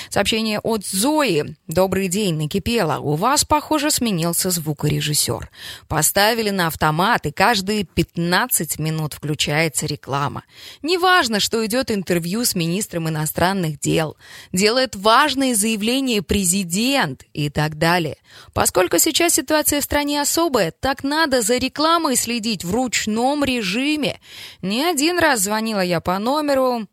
Сообщение 0.10 0.60
от 0.60 0.84
Зои. 0.88 1.55
Добрый 1.67 2.08
день, 2.08 2.34
накипело. 2.36 2.97
У 2.97 3.13
вас, 3.13 3.45
похоже, 3.45 3.91
сменился 3.91 4.49
звукорежиссер. 4.49 5.51
Поставили 5.88 6.49
на 6.49 6.65
автомат, 6.65 7.27
и 7.27 7.31
каждые 7.31 7.84
15 7.84 8.79
минут 8.79 9.13
включается 9.13 9.86
реклама. 9.86 10.45
Неважно, 10.81 11.39
что 11.39 11.63
идет 11.63 11.91
интервью 11.91 12.43
с 12.43 12.55
министром 12.55 13.08
иностранных 13.08 13.79
дел. 13.79 14.17
Делает 14.51 14.95
важные 14.95 15.53
заявления 15.53 16.23
президент 16.23 17.23
и 17.34 17.51
так 17.51 17.77
далее. 17.77 18.17
Поскольку 18.53 18.97
сейчас 18.97 19.34
ситуация 19.34 19.79
в 19.79 19.84
стране 19.84 20.21
особая, 20.21 20.71
так 20.71 21.03
надо 21.03 21.43
за 21.43 21.58
рекламой 21.58 22.15
следить 22.15 22.63
в 22.63 22.73
ручном 22.73 23.43
режиме. 23.43 24.19
Не 24.63 24.86
один 24.86 25.19
раз 25.19 25.35
звонила 25.38 25.82
я 25.82 26.02
по 26.02 26.17
номеру, 26.19 26.88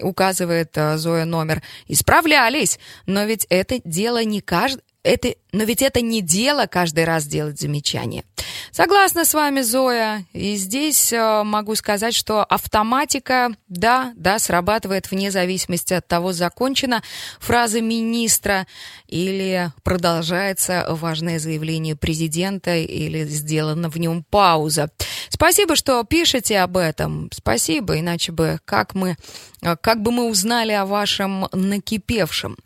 указывает 0.00 0.76
э, 0.76 0.96
Зоя 0.96 1.24
номер, 1.24 1.62
исправлялись, 1.86 2.78
но 3.06 3.24
ведь 3.24 3.46
это 3.48 3.80
дело 3.84 4.22
не 4.24 4.40
каждый, 4.40 4.82
это, 5.02 5.34
но 5.52 5.64
ведь 5.64 5.82
это 5.82 6.00
не 6.00 6.20
дело 6.20 6.66
каждый 6.66 7.04
раз 7.04 7.26
делать 7.26 7.60
замечания. 7.60 8.24
Согласна 8.70 9.24
с 9.24 9.34
вами, 9.34 9.62
Зоя. 9.62 10.24
И 10.32 10.56
здесь 10.56 11.12
э, 11.12 11.42
могу 11.42 11.74
сказать, 11.74 12.14
что 12.14 12.44
автоматика, 12.44 13.50
да, 13.68 14.12
да, 14.16 14.38
срабатывает 14.38 15.10
вне 15.10 15.30
зависимости 15.30 15.94
от 15.94 16.06
того, 16.06 16.32
закончена 16.32 17.02
фраза 17.40 17.80
министра 17.80 18.66
или 19.06 19.72
продолжается 19.82 20.86
важное 20.90 21.38
заявление 21.38 21.96
президента 21.96 22.76
или 22.76 23.24
сделана 23.24 23.88
в 23.88 23.98
нем 23.98 24.24
пауза. 24.28 24.90
Спасибо, 25.28 25.76
что 25.76 26.04
пишете 26.04 26.58
об 26.58 26.76
этом. 26.76 27.30
Спасибо, 27.32 27.98
иначе 27.98 28.32
бы 28.32 28.60
как 28.64 28.94
мы, 28.94 29.16
э, 29.62 29.76
как 29.76 30.02
бы 30.02 30.10
мы 30.10 30.28
узнали 30.28 30.72
о 30.72 30.84
вашем 30.86 31.48
накипевшем. 31.52 32.56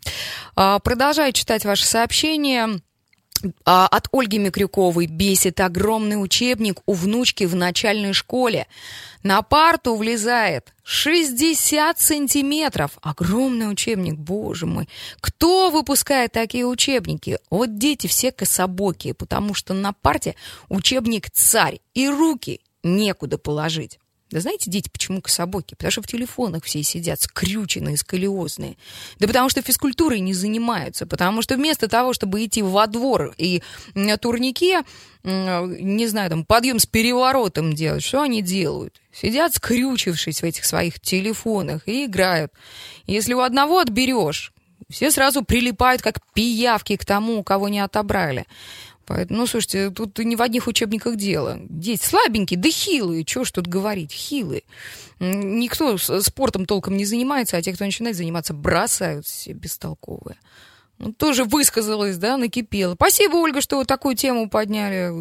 Э, 0.55 0.79
продолжаю 0.83 1.33
читать 1.33 1.65
ваши 1.65 1.85
сообщения. 1.85 2.79
А, 3.65 3.87
от 3.87 4.07
Ольги 4.13 4.37
Микрюковой 4.37 5.07
бесит 5.07 5.59
огромный 5.59 6.21
учебник 6.21 6.79
у 6.85 6.93
внучки 6.93 7.43
в 7.43 7.55
начальной 7.55 8.13
школе. 8.13 8.67
На 9.21 9.41
парту 9.41 9.95
влезает 9.95 10.73
60 10.83 11.99
сантиметров. 11.99 12.91
Огромный 13.01 13.69
учебник, 13.69 14.15
боже 14.15 14.65
мой. 14.65 14.87
Кто 15.19 15.69
выпускает 15.71 16.31
такие 16.31 16.65
учебники? 16.65 17.37
Вот 17.49 17.77
дети 17.77 18.07
все 18.07 18.31
кособокие, 18.31 19.13
потому 19.13 19.53
что 19.53 19.73
на 19.73 19.91
парте 19.91 20.35
учебник 20.69 21.29
царь, 21.29 21.79
и 21.93 22.07
руки 22.07 22.61
некуда 22.83 23.37
положить. 23.37 23.99
Да 24.33 24.39
знаете, 24.39 24.71
дети, 24.71 24.89
почему 24.91 25.21
кособоки? 25.21 25.75
Потому 25.75 25.91
что 25.91 26.01
в 26.01 26.07
телефонах 26.07 26.63
все 26.63 26.81
сидят, 26.81 27.21
скрюченные, 27.21 27.97
сколиозные. 27.97 28.77
Да 29.19 29.27
потому 29.27 29.47
что 29.47 29.61
физкультурой 29.61 30.21
не 30.21 30.33
занимаются. 30.33 31.05
Потому 31.05 31.43
что 31.43 31.55
вместо 31.55 31.87
того, 31.87 32.13
чтобы 32.13 32.43
идти 32.43 32.63
во 32.63 32.87
двор 32.87 33.35
и 33.37 33.61
на 33.93 34.17
турнике, 34.17 34.81
не 35.23 36.07
знаю, 36.07 36.31
там, 36.31 36.45
подъем 36.45 36.79
с 36.79 36.87
переворотом 36.87 37.73
делать, 37.73 38.03
что 38.03 38.23
они 38.23 38.41
делают? 38.41 38.99
Сидят, 39.13 39.53
скрючившись 39.53 40.41
в 40.41 40.45
этих 40.45 40.65
своих 40.65 40.99
телефонах 40.99 41.87
и 41.87 42.05
играют. 42.05 42.51
Если 43.05 43.35
у 43.35 43.41
одного 43.41 43.77
отберешь, 43.77 44.51
все 44.89 45.11
сразу 45.11 45.43
прилипают, 45.43 46.01
как 46.01 46.17
пиявки 46.33 46.97
к 46.97 47.05
тому, 47.05 47.37
у 47.37 47.43
кого 47.43 47.69
не 47.69 47.81
отобрали. 47.81 48.47
Поэтому, 49.05 49.39
ну, 49.39 49.47
слушайте, 49.47 49.89
тут 49.89 50.17
не 50.19 50.35
в 50.35 50.41
одних 50.41 50.67
учебниках 50.67 51.17
дело. 51.17 51.59
Дети 51.69 52.05
слабенькие, 52.05 52.59
да 52.59 52.69
хилые, 52.69 53.25
чего 53.25 53.43
ж 53.43 53.51
тут 53.51 53.67
говорить, 53.67 54.11
хилые. 54.11 54.63
Никто 55.19 55.97
спортом 55.97 56.65
толком 56.65 56.95
не 56.95 57.05
занимается, 57.05 57.57
а 57.57 57.61
те, 57.61 57.73
кто 57.73 57.83
начинает 57.85 58.15
заниматься, 58.15 58.53
бросают 58.53 59.25
все 59.25 59.53
бестолковые. 59.53 60.37
Ну, 60.99 61.11
тоже 61.11 61.43
высказалась, 61.43 62.17
да, 62.17 62.37
накипела. 62.37 62.95
Спасибо, 62.95 63.35
Ольга, 63.35 63.61
что 63.61 63.77
вы 63.77 63.85
такую 63.85 64.15
тему 64.15 64.49
подняли. 64.49 65.11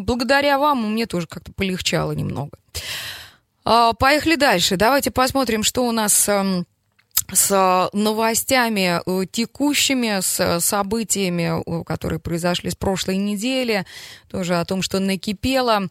Благодаря 0.00 0.58
вам 0.58 0.92
мне 0.92 1.06
тоже 1.06 1.26
как-то 1.26 1.52
полегчало 1.52 2.12
немного. 2.12 2.58
А, 3.64 3.92
поехали 3.92 4.36
дальше. 4.36 4.76
Давайте 4.76 5.10
посмотрим, 5.10 5.62
что 5.62 5.86
у 5.86 5.92
нас 5.92 6.30
с 7.32 7.50
э, 7.50 7.96
новостями 7.96 9.00
э, 9.04 9.26
текущими, 9.26 10.20
с 10.20 10.40
э, 10.40 10.60
событиями, 10.60 11.84
которые 11.84 12.18
произошли 12.18 12.70
с 12.70 12.74
прошлой 12.74 13.16
недели, 13.16 13.84
тоже 14.28 14.56
о 14.56 14.64
том, 14.64 14.82
что 14.82 14.98
накипело. 14.98 15.88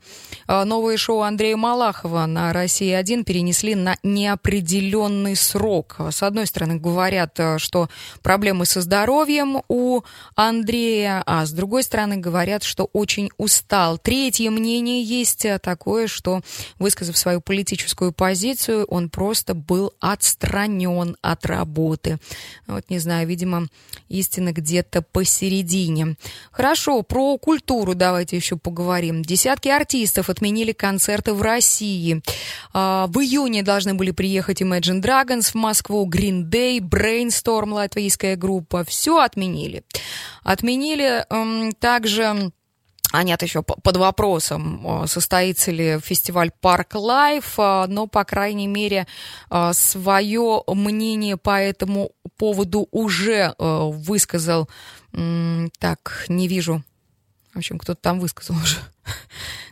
Новое 0.48 0.98
шоу 0.98 1.22
Андрея 1.22 1.58
Малахова 1.58 2.26
на 2.26 2.54
«России-1» 2.54 3.24
перенесли 3.24 3.76
на 3.76 3.98
неопределенный 4.04 5.36
срок. 5.36 5.98
С 6.12 6.22
одной 6.22 6.46
стороны, 6.46 6.76
говорят, 6.76 7.40
что 7.58 7.90
проблемы 8.22 8.66
со 8.66 8.82
здоровьем 8.82 9.62
у 9.68 10.02
Андрея, 10.36 11.24
а 11.26 11.46
с 11.46 11.52
другой 11.52 11.84
стороны, 11.84 12.18
говорят, 12.18 12.64
что 12.64 12.90
очень 12.94 13.32
устал. 13.38 13.98
Третье 13.98 14.52
мнение 14.52 15.04
есть 15.04 15.46
такое, 15.62 16.08
что, 16.08 16.42
высказав 16.78 17.18
свою 17.18 17.42
политическую 17.42 18.12
позицию, 18.12 18.86
он 18.86 19.10
просто 19.10 19.56
был 19.56 19.94
отстранен 20.00 21.18
от 21.32 21.46
работы. 21.46 22.20
Вот, 22.68 22.90
не 22.90 23.00
знаю, 23.00 23.28
видимо, 23.28 23.68
истина 24.10 24.54
где-то 24.54 25.02
посередине. 25.02 26.16
Хорошо, 26.52 27.02
про 27.04 27.38
культуру 27.38 27.96
давайте 27.96 28.36
еще 28.36 28.58
поговорим. 28.58 29.22
Десятки 29.22 29.70
артистов 29.70 30.30
отменили 30.30 30.72
концерты 30.72 31.34
в 31.34 31.42
России. 31.42 32.22
А, 32.74 33.08
в 33.08 33.20
июне 33.20 33.64
должны 33.64 33.94
были 33.94 34.12
приехать 34.12 34.62
Imagine 34.62 35.02
Dragons 35.02 35.52
в 35.52 35.56
Москву, 35.56 36.10
Green 36.10 36.44
Day, 36.50 36.80
Brainstorm, 36.80 37.74
латвийская 37.74 38.36
группа. 38.36 38.84
Все 38.84 39.20
отменили. 39.20 39.84
Отменили 40.44 41.26
эм, 41.30 41.74
также 41.74 42.52
а 43.12 43.24
нет, 43.24 43.42
еще 43.42 43.64
под 43.64 43.98
вопросом, 43.98 45.06
состоится 45.08 45.72
ли 45.72 46.00
фестиваль 46.00 46.52
Park 46.60 46.96
Live, 46.96 47.54
а, 47.58 47.88
но, 47.88 48.08
по 48.08 48.26
крайней 48.26 48.68
мере, 48.68 49.08
а, 49.50 49.74
свое 49.74 50.64
мнение 50.68 51.38
по 51.38 51.60
этому 51.62 52.12
поводу 52.38 52.88
уже 52.92 53.56
высказал, 53.58 54.70
так, 55.80 56.26
не 56.28 56.48
вижу, 56.48 56.84
в 57.58 57.60
общем, 57.60 57.80
кто-то 57.80 58.00
там 58.00 58.20
высказал 58.20 58.56
уже. 58.58 58.78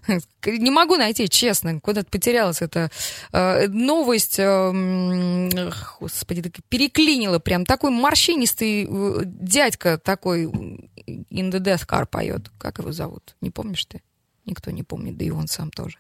Не 0.48 0.72
могу 0.72 0.96
найти, 0.96 1.30
честно, 1.30 1.80
куда-то 1.80 2.10
потерялась 2.10 2.64
эта 2.64 2.90
э, 3.32 3.68
новость. 3.68 4.40
Э, 4.40 5.70
господи, 6.00 6.52
переклинила 6.68 7.38
прям. 7.38 7.64
Такой 7.64 7.92
морщинистый 7.92 8.88
э, 8.90 9.22
дядька 9.26 10.00
такой 10.00 10.50
Death 11.08 11.88
Car 11.88 12.06
поет. 12.06 12.52
Как 12.58 12.80
его 12.80 12.92
зовут? 12.92 13.36
Не 13.42 13.52
помнишь 13.52 13.86
ты? 13.86 14.02
Никто 14.48 14.70
не 14.70 14.84
помнит, 14.84 15.18
да 15.18 15.26
и 15.26 15.32
он 15.32 15.48
сам 15.48 15.72
тоже. 15.72 15.98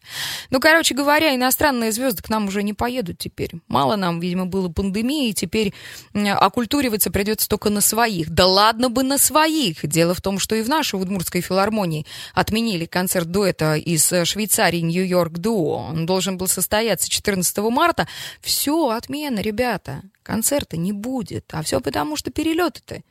Ну, 0.51 0.59
короче 0.59 0.93
говоря, 0.93 1.33
иностранные 1.33 1.91
звезды 1.91 2.21
к 2.21 2.29
нам 2.29 2.47
уже 2.47 2.61
не 2.61 2.73
поедут 2.73 3.17
теперь. 3.17 3.53
Мало 3.67 3.95
нам, 3.95 4.19
видимо, 4.19 4.45
было 4.45 4.69
пандемии, 4.69 5.29
и 5.29 5.33
теперь 5.33 5.73
окультуриваться 6.13 7.09
придется 7.09 7.49
только 7.49 7.71
на 7.71 7.81
своих. 7.81 8.29
Да 8.29 8.45
ладно 8.45 8.89
бы 8.89 9.01
на 9.01 9.17
своих. 9.17 9.83
Дело 9.87 10.13
в 10.13 10.21
том, 10.21 10.37
что 10.37 10.53
и 10.53 10.61
в 10.61 10.69
нашей 10.69 11.01
Удмуртской 11.01 11.41
филармонии 11.41 12.05
отменили 12.35 12.85
концерт 12.85 13.31
дуэта 13.31 13.77
из 13.77 14.07
Швейцарии 14.07 14.81
Нью-Йорк 14.81 15.39
Дуо. 15.39 15.77
Он 15.77 16.05
должен 16.05 16.37
был 16.37 16.47
состояться 16.47 17.09
14 17.09 17.57
марта. 17.71 18.07
Все, 18.41 18.89
отмена, 18.89 19.39
ребята. 19.39 20.03
Концерта 20.21 20.77
не 20.77 20.91
будет. 20.91 21.45
А 21.51 21.63
все 21.63 21.81
потому, 21.81 22.15
что 22.15 22.29
перелеты-то 22.29 23.01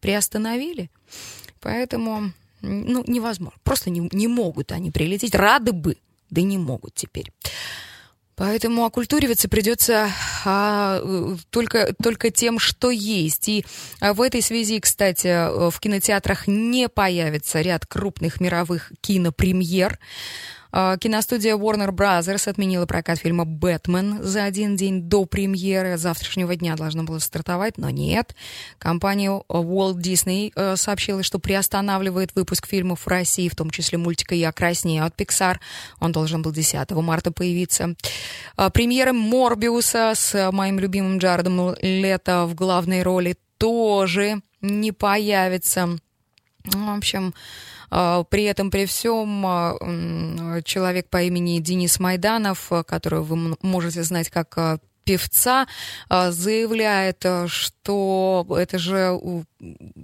приостановили. 0.00 0.90
Поэтому 1.62 2.32
ну, 2.60 3.02
невозможно. 3.06 3.58
Просто 3.64 3.88
не, 3.88 4.08
не 4.12 4.28
могут 4.28 4.72
они 4.72 4.90
прилететь. 4.90 5.34
Рады 5.34 5.72
бы, 5.72 5.96
да 6.28 6.42
не 6.42 6.58
могут 6.58 6.94
теперь. 6.94 7.32
Поэтому 8.34 8.84
окультуриваться 8.84 9.48
придется 9.48 10.10
а, 10.44 11.00
только, 11.50 11.94
только 12.02 12.30
тем, 12.30 12.58
что 12.58 12.90
есть. 12.90 13.48
И 13.48 13.64
а, 14.00 14.14
в 14.14 14.22
этой 14.22 14.42
связи, 14.42 14.80
кстати, 14.80 15.70
в 15.70 15.78
кинотеатрах 15.78 16.46
не 16.46 16.88
появится 16.88 17.60
ряд 17.60 17.86
крупных 17.86 18.40
мировых 18.40 18.92
кинопремьер. 19.00 19.98
А, 20.74 20.96
киностудия 20.96 21.54
Warner 21.54 21.90
Bros. 21.90 22.48
отменила 22.48 22.86
прокат 22.86 23.18
фильма 23.18 23.44
«Бэтмен» 23.44 24.22
за 24.22 24.44
один 24.44 24.74
день 24.74 25.02
до 25.02 25.26
премьеры. 25.26 25.98
Завтрашнего 25.98 26.56
дня 26.56 26.76
должно 26.76 27.04
было 27.04 27.18
стартовать, 27.18 27.76
но 27.76 27.90
нет. 27.90 28.34
Компания 28.78 29.30
Walt 29.48 29.96
Disney 29.96 30.50
э, 30.56 30.76
сообщила, 30.76 31.22
что 31.22 31.38
приостанавливает 31.38 32.34
выпуск 32.34 32.66
фильмов 32.66 33.00
в 33.00 33.08
России, 33.08 33.50
в 33.50 33.54
том 33.54 33.68
числе 33.68 33.98
мультика 33.98 34.34
«Я 34.34 34.50
краснею» 34.50 35.04
от 35.04 35.14
Pixar. 35.14 35.58
Он 36.00 36.10
должен 36.10 36.40
был 36.40 36.52
10 36.52 36.90
марта 36.92 37.32
появиться. 37.32 37.94
А, 38.56 38.70
премьера 38.70 39.12
«Морбиуса» 39.12 40.12
с 40.14 40.50
моим 40.52 40.78
любимым 40.78 41.18
Джаредом 41.18 41.74
Лето 41.82 42.46
в 42.46 42.54
главной 42.54 43.02
роли 43.02 43.36
тоже 43.58 44.40
не 44.62 44.92
появится. 44.92 45.98
В 46.64 46.96
общем, 46.96 47.34
при 48.30 48.44
этом, 48.44 48.70
при 48.70 48.86
всем, 48.86 49.44
а, 49.46 50.62
человек 50.64 51.10
по 51.10 51.22
имени 51.22 51.58
Денис 51.60 52.00
Майданов, 52.00 52.72
которого 52.86 53.22
вы 53.22 53.56
можете 53.60 54.02
знать 54.02 54.30
как 54.30 54.56
а, 54.56 54.78
певца, 55.04 55.66
заявляет, 56.08 57.24
что 57.46 58.46
это 58.48 58.78
же 58.78 59.20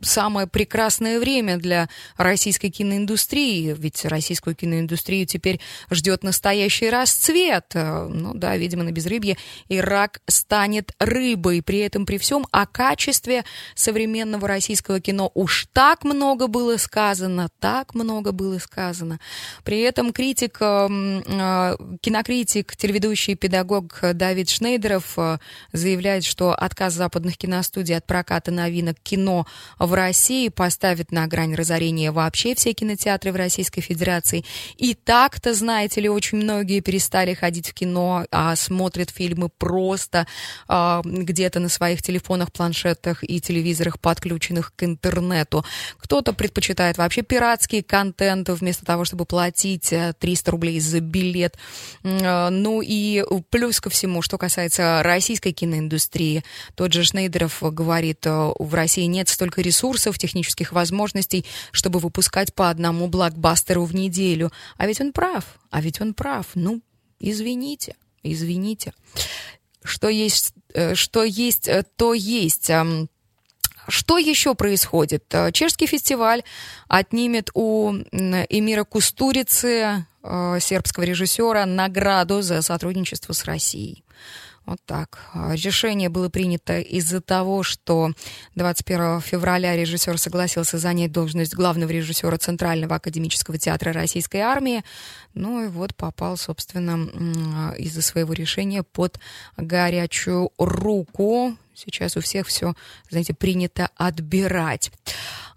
самое 0.03 0.47
прекрасное 0.47 1.19
время 1.19 1.57
для 1.57 1.89
российской 2.17 2.71
киноиндустрии, 2.71 3.75
ведь 3.77 4.05
российскую 4.05 4.55
киноиндустрию 4.55 5.27
теперь 5.27 5.61
ждет 5.91 6.23
настоящий 6.23 6.91
расцвет. 6.91 7.73
Ну 7.75 8.35
да, 8.35 8.57
видимо, 8.57 8.85
на 8.85 8.93
безрыбье 8.93 9.37
Ирак 9.69 10.21
станет 10.27 10.93
рыбой. 10.99 11.63
При 11.63 11.79
этом, 11.79 12.07
при 12.07 12.19
всем, 12.19 12.47
о 12.51 12.67
качестве 12.67 13.45
современного 13.75 14.47
российского 14.47 15.01
кино 15.01 15.31
уж 15.35 15.67
так 15.73 16.05
много 16.05 16.47
было 16.47 16.77
сказано, 16.77 17.49
так 17.59 17.95
много 17.95 18.33
было 18.33 18.59
сказано. 18.59 19.19
При 19.65 19.81
этом 19.81 20.13
критик, 20.13 20.59
эм, 20.61 21.23
э, 21.27 21.77
кинокритик, 22.01 22.77
телеведущий 22.77 23.35
педагог 23.35 23.99
Давид 24.15 24.49
Шнейдеров 24.49 25.15
э, 25.19 25.39
заявляет, 25.73 26.25
что 26.25 26.53
отказ 26.53 26.95
западных 26.95 27.37
киностудий 27.37 27.97
от 27.97 28.07
проката 28.07 28.51
новинок 28.51 28.97
кино 29.03 29.47
в 29.79 29.95
России 29.95 30.49
поставит 30.49 31.13
на 31.13 31.27
грань 31.27 31.55
разорения 31.55 32.11
вообще 32.11 32.55
все 32.55 32.73
кинотеатры 32.73 33.33
в 33.33 33.37
Российской 33.37 33.81
Федерации. 33.81 34.45
И 34.77 34.95
так-то, 34.95 35.55
знаете 35.55 36.01
ли, 36.01 36.09
очень 36.09 36.39
многие 36.39 36.81
перестали 36.81 37.35
ходить 37.35 37.69
в 37.69 37.75
кино, 37.75 38.25
а 38.31 38.57
смотрят 38.57 39.11
фильмы 39.11 39.49
просто 39.49 40.27
а, 40.67 41.03
где-то 41.05 41.61
на 41.61 41.69
своих 41.69 42.03
телефонах, 42.03 42.53
планшетах 42.53 43.23
и 43.23 43.41
телевизорах, 43.41 44.01
подключенных 44.01 44.73
к 44.75 44.85
интернету. 44.85 45.65
Кто-то 45.99 46.33
предпочитает 46.33 46.99
вообще 46.99 47.23
пиратский 47.23 47.83
контент 47.83 48.49
вместо 48.49 48.85
того, 48.85 49.05
чтобы 49.05 49.25
платить 49.25 49.93
300 50.19 50.51
э, 50.51 50.51
рублей 50.51 50.81
за 50.81 51.01
билет. 51.01 51.57
Э, 52.03 52.49
ну 52.51 52.83
и 52.83 53.25
плюс 53.51 53.81
ко 53.81 53.91
всему, 53.91 54.23
что 54.23 54.39
касается 54.39 55.03
российской 55.03 55.53
киноиндустрии, 55.53 56.45
тот 56.75 56.93
же 56.93 57.05
Шнейдеров 57.05 57.63
говорит, 57.63 58.27
э, 58.27 58.53
в 58.59 58.75
России 58.75 59.05
нет 59.05 59.29
столько 59.39 59.63
ресурсов, 59.63 60.19
технических 60.19 60.73
возможностей, 60.73 61.45
чтобы 61.71 62.01
выпускать 62.01 62.53
по 62.53 62.71
одному 62.71 63.07
блокбастеру 63.07 63.85
в 63.85 63.95
неделю. 63.95 64.51
А 64.77 64.89
ведь 64.89 65.01
он 65.01 65.13
прав, 65.13 65.45
а 65.71 65.81
ведь 65.81 66.01
он 66.01 66.13
прав. 66.13 66.47
Ну, 66.55 66.81
извините, 67.21 67.95
извините. 68.25 68.93
Что 69.85 70.09
есть, 70.09 70.55
э, 70.75 70.97
что 70.97 71.23
есть, 71.23 71.69
э, 71.69 71.85
то 71.97 72.15
есть. 72.15 72.71
Что 73.91 74.19
еще 74.19 74.55
происходит? 74.55 75.25
Э, 75.31 75.53
чешский 75.53 75.87
фестиваль 75.87 76.43
отнимет 76.89 77.51
у 77.55 77.93
Эмира 78.13 78.85
Кустурицы, 78.85 80.05
сербского 80.61 81.05
режиссера, 81.05 81.65
награду 81.65 82.43
за 82.43 82.61
сотрудничество 82.61 83.33
с 83.33 83.45
Россией. 83.45 84.03
Вот 84.69 84.81
так. 84.85 85.21
А, 85.33 85.55
решение 85.55 86.11
было 86.11 86.29
принято 86.29 86.79
из-за 86.79 87.23
того, 87.23 87.63
что 87.63 88.13
21 88.55 89.23
февраля 89.23 89.75
режиссер 89.75 90.19
согласился 90.19 90.77
занять 90.77 91.11
должность 91.11 91.55
главного 91.55 91.91
режиссера 91.91 92.37
Центрального 92.37 92.97
академического 92.97 93.57
театра 93.57 93.95
Российской 93.95 94.43
армии. 94.43 94.85
Ну 95.33 95.65
и 95.65 95.69
вот 95.69 95.95
попал, 95.95 96.37
собственно, 96.37 97.73
из-за 97.79 98.03
своего 98.03 98.35
решения 98.35 98.83
под 98.83 99.19
горячую 99.57 100.51
руку. 100.59 101.57
Сейчас 101.79 102.17
у 102.17 102.21
всех 102.21 102.49
все, 102.49 102.75
знаете, 103.09 103.35
принято 103.35 103.91
отбирать. 103.95 104.91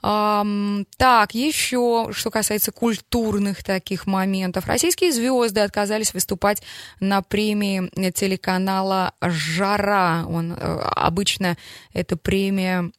Так, 0.02 1.34
еще, 1.34 2.10
что 2.12 2.32
касается 2.32 2.72
культурных 2.72 3.64
таких 3.64 4.08
моментов. 4.08 4.66
Российские 4.66 5.12
звезды 5.12 5.62
отказались 5.62 6.14
выступать 6.14 6.64
на 7.00 7.22
премии 7.22 7.90
телеканала 8.12 9.14
«Жара». 9.22 10.26
Он, 10.28 10.54
э, 10.54 10.80
обычно 10.96 11.56
эта 11.94 12.18
премия 12.18 12.92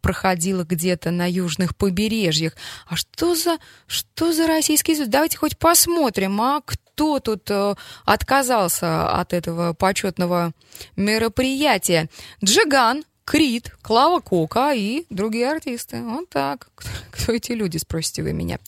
проходила 0.00 0.64
где-то 0.64 1.12
на 1.12 1.30
южных 1.30 1.76
побережьях. 1.76 2.54
А 2.88 2.96
что 2.96 3.36
за, 3.36 3.58
что 3.86 4.32
за 4.32 4.48
российские 4.48 4.96
звезды? 4.96 5.12
Давайте 5.12 5.38
хоть 5.38 5.56
посмотрим, 5.56 6.40
а 6.40 6.62
кто 6.64 6.89
тут 7.20 7.50
э, 7.50 7.74
отказался 8.04 9.08
от 9.10 9.32
этого 9.32 9.72
почетного 9.72 10.52
мероприятия? 10.96 12.08
Джиган, 12.44 13.04
Крит, 13.24 13.72
Клава 13.82 14.20
Кока 14.20 14.72
и 14.74 15.04
другие 15.08 15.50
артисты. 15.50 16.02
Вот 16.02 16.28
так. 16.28 16.68
Кто 17.12 17.32
эти 17.32 17.52
люди, 17.52 17.78
спросите 17.78 18.22
вы 18.22 18.32
меня. 18.32 18.58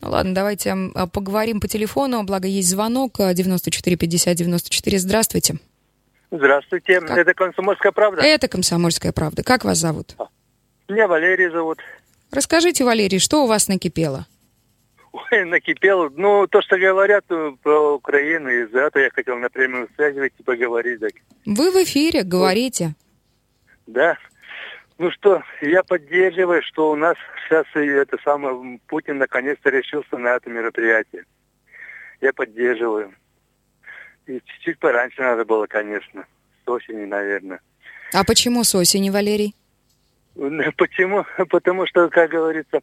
Ну 0.00 0.10
ладно, 0.10 0.34
давайте 0.34 0.76
поговорим 1.12 1.60
по 1.60 1.68
телефону. 1.68 2.22
Благо 2.22 2.46
есть 2.46 2.68
звонок 2.68 3.18
94 3.18 3.96
50 3.96 4.36
94. 4.36 4.98
Здравствуйте. 4.98 5.58
Здравствуйте. 6.30 7.00
Как? 7.00 7.18
Это 7.18 7.34
«Комсомольская 7.34 7.92
правда»? 7.92 8.22
Это 8.22 8.48
«Комсомольская 8.48 9.12
правда». 9.12 9.42
Как 9.42 9.64
вас 9.64 9.78
зовут? 9.78 10.16
Меня 10.88 11.06
Валерий 11.06 11.50
зовут. 11.50 11.78
Расскажите, 12.30 12.84
Валерий, 12.84 13.18
что 13.18 13.44
у 13.44 13.46
вас 13.46 13.68
накипело? 13.68 14.26
Накипело. 15.46 16.10
Ну, 16.14 16.46
то, 16.46 16.60
что 16.62 16.78
говорят 16.78 17.24
э, 17.30 17.52
про 17.62 17.94
Украину, 17.94 18.50
из-за 18.50 18.80
этого 18.80 19.02
я 19.02 19.10
хотел 19.10 19.38
на 19.38 19.48
прямую 19.48 19.88
связь 19.94 20.14
выйти 20.14 20.42
поговорить. 20.42 21.00
Так. 21.00 21.12
Вы 21.46 21.70
в 21.70 21.76
эфире, 21.84 22.22
говорите. 22.22 22.94
Да. 23.86 24.18
Ну 24.98 25.10
что, 25.10 25.42
я 25.62 25.82
поддерживаю, 25.82 26.62
что 26.62 26.90
у 26.90 26.96
нас 26.96 27.16
сейчас 27.44 27.66
это 27.74 28.18
самое, 28.22 28.78
Путин 28.86 29.18
наконец-то 29.18 29.70
решился 29.70 30.16
на 30.18 30.36
это 30.36 30.50
мероприятие. 30.50 31.24
Я 32.20 32.32
поддерживаю. 32.32 33.12
И 34.26 34.40
чуть-чуть 34.44 34.78
пораньше 34.78 35.20
надо 35.22 35.44
было, 35.44 35.66
конечно. 35.66 36.24
С 36.64 36.68
осени, 36.68 37.04
наверное. 37.04 37.60
А 38.12 38.22
почему 38.24 38.62
с 38.62 38.74
осени, 38.74 39.10
Валерий? 39.10 39.56
Почему? 40.76 41.24
Потому 41.48 41.86
что, 41.86 42.08
как 42.08 42.30
говорится, 42.30 42.80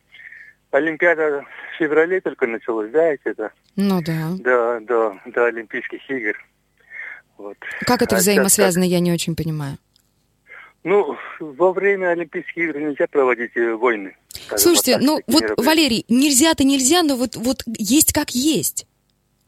Олимпиада 0.71 1.43
в 1.73 1.77
феврале 1.77 2.21
только 2.21 2.47
началась, 2.47 2.91
знаете 2.91 3.21
это? 3.25 3.51
Ну 3.75 4.01
да. 4.01 4.31
Да, 4.39 4.79
да, 4.81 5.19
до 5.25 5.45
Олимпийских 5.45 6.07
игр. 6.09 6.37
Вот. 7.37 7.57
Как 7.81 8.01
это 8.01 8.15
а 8.15 8.19
взаимосвязано, 8.19 8.83
сейчас, 8.83 8.93
я 8.93 8.99
не 8.99 9.11
очень 9.11 9.35
понимаю. 9.35 9.77
Ну, 10.83 11.17
во 11.39 11.73
время 11.73 12.09
Олимпийских 12.09 12.57
игр 12.57 12.79
нельзя 12.79 13.07
проводить 13.07 13.55
э, 13.55 13.73
войны. 13.73 14.15
Слушайте, 14.55 14.97
вот 14.97 15.01
ну 15.01 15.21
вот, 15.27 15.43
Валерий, 15.57 16.05
нельзя-то 16.07 16.63
нельзя, 16.63 17.03
но 17.03 17.15
вот, 17.15 17.35
вот 17.35 17.63
есть 17.65 18.13
как 18.13 18.31
есть. 18.31 18.85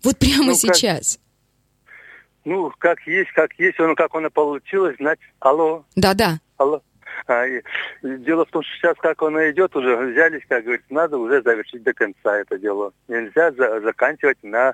Вот 0.04 0.18
прямо 0.18 0.46
ну, 0.46 0.54
сейчас. 0.56 1.16
Как, 1.16 2.46
ну, 2.46 2.72
как 2.78 3.00
есть, 3.06 3.32
как 3.34 3.54
есть, 3.60 3.80
он, 3.80 3.96
как 3.96 4.16
оно 4.16 4.30
получилось, 4.30 4.96
значит, 5.00 5.24
алло. 5.40 5.86
Да-да. 5.96 6.40
Алло. 6.58 6.82
А, 7.28 7.46
и, 7.46 7.62
дело 8.02 8.46
в 8.46 8.50
том, 8.50 8.64
что 8.64 8.76
сейчас, 8.76 8.98
как 8.98 9.22
оно 9.22 9.50
идет, 9.50 9.76
уже 9.76 9.96
взялись, 9.96 10.44
как 10.48 10.64
говорится, 10.64 10.94
надо 10.94 11.18
уже 11.18 11.42
завершить 11.42 11.84
до 11.84 11.94
конца 11.94 12.38
это 12.38 12.58
дело. 12.58 12.94
Нельзя 13.08 13.52
за, 13.52 13.82
заканчивать 13.82 14.42
на 14.44 14.74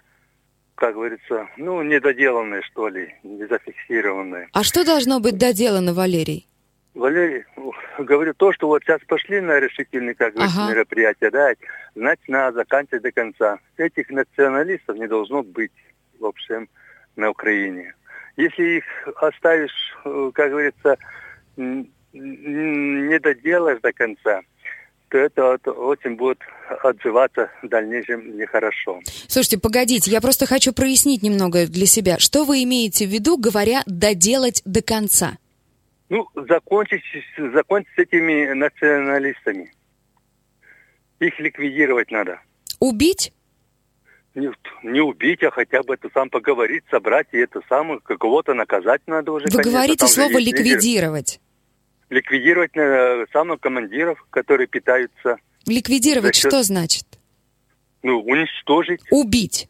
как 0.78 0.94
говорится, 0.94 1.48
ну, 1.58 1.82
недоделанные, 1.82 2.62
что 2.62 2.88
ли, 2.88 3.16
не 3.24 3.48
зафиксированные. 3.48 4.48
А 4.54 4.64
что 4.64 4.86
должно 4.86 5.20
быть 5.20 5.36
доделано, 5.36 5.96
Валерий? 5.96 6.48
Валерий, 6.94 7.46
говорю 7.98 8.36
то, 8.36 8.54
что 8.54 8.68
вот 8.68 8.84
сейчас 8.84 9.02
пошли 9.08 9.42
на 9.42 9.60
решительные, 9.60 10.14
как 10.14 10.34
говорится, 10.34 10.62
ага. 10.62 10.72
мероприятия, 10.72 11.32
да, 11.32 11.54
значит, 11.96 12.28
надо 12.28 12.58
заканчивать 12.58 13.02
до 13.02 13.12
конца. 13.12 13.60
Этих 13.78 14.10
националистов 14.10 14.98
не 14.98 15.08
должно 15.08 15.42
быть, 15.42 15.72
в 16.20 16.26
общем, 16.26 16.70
на 17.16 17.32
Украине. 17.32 17.96
Если 18.36 18.78
их 18.78 18.86
оставишь, 19.16 19.98
э, 20.06 20.32
как 20.34 20.52
говорится, 20.52 20.98
не 22.18 23.20
доделаешь 23.20 23.80
до 23.82 23.94
конца, 23.94 24.42
то 25.10 25.18
это, 25.18 25.54
это 25.54 25.72
очень 25.72 26.16
будет 26.16 26.40
отзываться 26.84 27.50
в 27.62 27.68
дальнейшем 27.70 28.38
нехорошо. 28.38 29.02
Слушайте, 29.28 29.60
погодите, 29.60 30.12
я 30.12 30.22
просто 30.22 30.46
хочу 30.46 30.74
прояснить 30.74 31.24
немного 31.24 31.68
для 31.68 31.86
себя. 31.86 32.20
Что 32.20 32.44
вы 32.44 32.64
имеете 32.64 33.06
в 33.06 33.10
виду, 33.10 33.38
говоря 33.38 33.84
«доделать 33.86 34.62
до 34.66 34.82
конца»? 34.82 35.38
Ну, 36.10 36.28
закончить, 36.36 37.04
закончить 37.54 37.92
с 37.96 38.00
этими 38.00 38.54
националистами. 38.54 39.74
Их 41.20 41.40
ликвидировать 41.40 42.12
надо. 42.12 42.40
Убить? 42.80 43.34
Не, 44.36 44.52
не 44.84 45.02
убить, 45.02 45.44
а 45.44 45.52
хотя 45.52 45.82
бы 45.84 45.96
это 45.96 46.10
сам 46.14 46.30
поговорить, 46.30 46.84
собрать, 46.92 47.28
и 47.32 47.38
это 47.38 47.62
самое, 47.68 48.00
кого-то 48.00 48.54
наказать 48.54 49.02
надо 49.08 49.32
уже. 49.32 49.46
Вы 49.46 49.52
конечно, 49.52 49.72
говорите 49.72 50.08
слово 50.08 50.38
«ликвидировать» 50.38 51.40
ликвидировать 52.10 52.76
э, 52.76 53.26
самых 53.34 53.60
командиров, 53.60 54.26
которые 54.30 54.68
питаются. 54.68 55.38
Ликвидировать 55.66 56.36
счет... 56.36 56.52
что 56.52 56.64
значит? 56.64 57.06
Ну, 58.04 58.22
уничтожить. 58.22 59.02
Убить. 59.12 59.70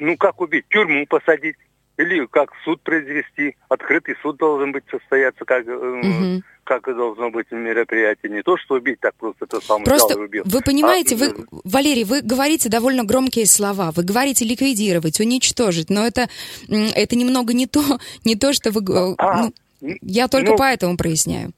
Ну, 0.00 0.16
как 0.16 0.40
убить? 0.40 0.64
Тюрьму 0.68 1.06
посадить. 1.06 1.56
Или 1.98 2.26
как 2.26 2.50
суд 2.64 2.80
произвести. 2.82 3.56
Открытый 3.68 4.14
суд 4.22 4.38
должен 4.38 4.72
быть 4.72 4.84
состояться, 4.90 5.44
как, 5.44 5.66
угу. 5.66 6.42
как 6.64 6.84
должно 6.84 7.30
быть 7.30 7.50
мероприятие. 7.50 8.32
Не 8.32 8.42
то, 8.42 8.56
что 8.56 8.76
убить 8.76 8.98
так 9.00 9.14
просто, 9.14 9.46
то 9.46 9.60
самое 9.60 9.84
Просто 9.84 10.18
убил. 10.18 10.42
Вы 10.46 10.62
понимаете, 10.62 11.16
а, 11.16 11.18
вы, 11.18 11.46
Валерий, 11.64 12.04
вы 12.04 12.22
говорите 12.22 12.70
довольно 12.70 13.04
громкие 13.04 13.46
слова. 13.46 13.92
Вы 13.94 14.04
говорите 14.04 14.46
ликвидировать, 14.46 15.20
уничтожить, 15.20 15.90
но 15.90 16.06
это, 16.06 16.28
это 16.68 17.14
немного 17.14 17.52
не 17.52 17.66
то, 17.66 17.82
не 18.24 18.36
то, 18.36 18.54
что 18.54 18.70
вы... 18.70 18.82
А, 19.18 19.42
ну, 19.42 19.52
я 20.00 20.28
только 20.28 20.52
ну, 20.52 20.56
поэтому 20.56 20.96
проясняю. 20.96 21.52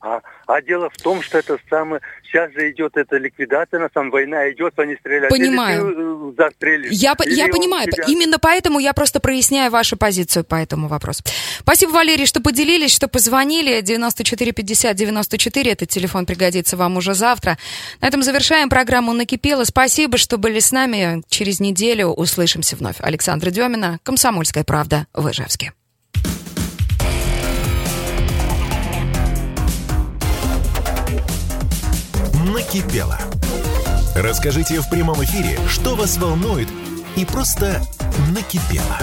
А, 0.00 0.20
а 0.46 0.62
дело 0.62 0.90
в 0.90 0.96
том, 1.02 1.22
что 1.22 1.38
это 1.38 1.58
самое... 1.68 2.00
Сейчас 2.22 2.52
же 2.52 2.70
идет 2.70 2.96
эта 2.96 3.16
ликвидация, 3.16 3.80
на 3.80 3.88
самом 3.92 4.10
война 4.10 4.50
идет, 4.50 4.78
они 4.78 4.94
стреляют. 4.96 5.30
Понимаю. 5.30 6.34
Или 6.60 6.88
ты 6.88 6.90
я, 6.90 7.16
я 7.26 7.48
понимаю. 7.48 7.90
Тебя... 7.90 8.04
Именно 8.06 8.38
поэтому 8.38 8.78
я 8.78 8.92
просто 8.92 9.18
проясняю 9.18 9.72
вашу 9.72 9.96
позицию 9.96 10.44
по 10.44 10.54
этому 10.54 10.86
вопросу. 10.86 11.24
Спасибо, 11.60 11.90
Валерий, 11.90 12.26
что 12.26 12.40
поделились, 12.40 12.94
что 12.94 13.08
позвонили. 13.08 13.80
94 13.80 14.52
50 14.52 14.94
94, 14.94 15.72
этот 15.72 15.88
телефон 15.88 16.26
пригодится 16.26 16.76
вам 16.76 16.96
уже 16.96 17.14
завтра. 17.14 17.58
На 18.00 18.06
этом 18.06 18.22
завершаем 18.22 18.68
программу 18.68 19.12
«Накипело». 19.14 19.64
Спасибо, 19.64 20.16
что 20.16 20.38
были 20.38 20.60
с 20.60 20.70
нами. 20.70 21.22
Через 21.28 21.58
неделю 21.58 22.08
услышимся 22.08 22.76
вновь. 22.76 22.96
Александра 23.00 23.50
Демина, 23.50 23.98
«Комсомольская 24.04 24.62
правда» 24.64 25.06
в 25.12 25.28
Ижевске. 25.28 25.72
Накипело. 32.68 33.18
Расскажите 34.14 34.80
в 34.80 34.90
прямом 34.90 35.22
эфире, 35.24 35.58
что 35.68 35.94
вас 35.94 36.18
волнует 36.18 36.68
и 37.16 37.24
просто 37.24 37.80
накипело. 38.30 38.98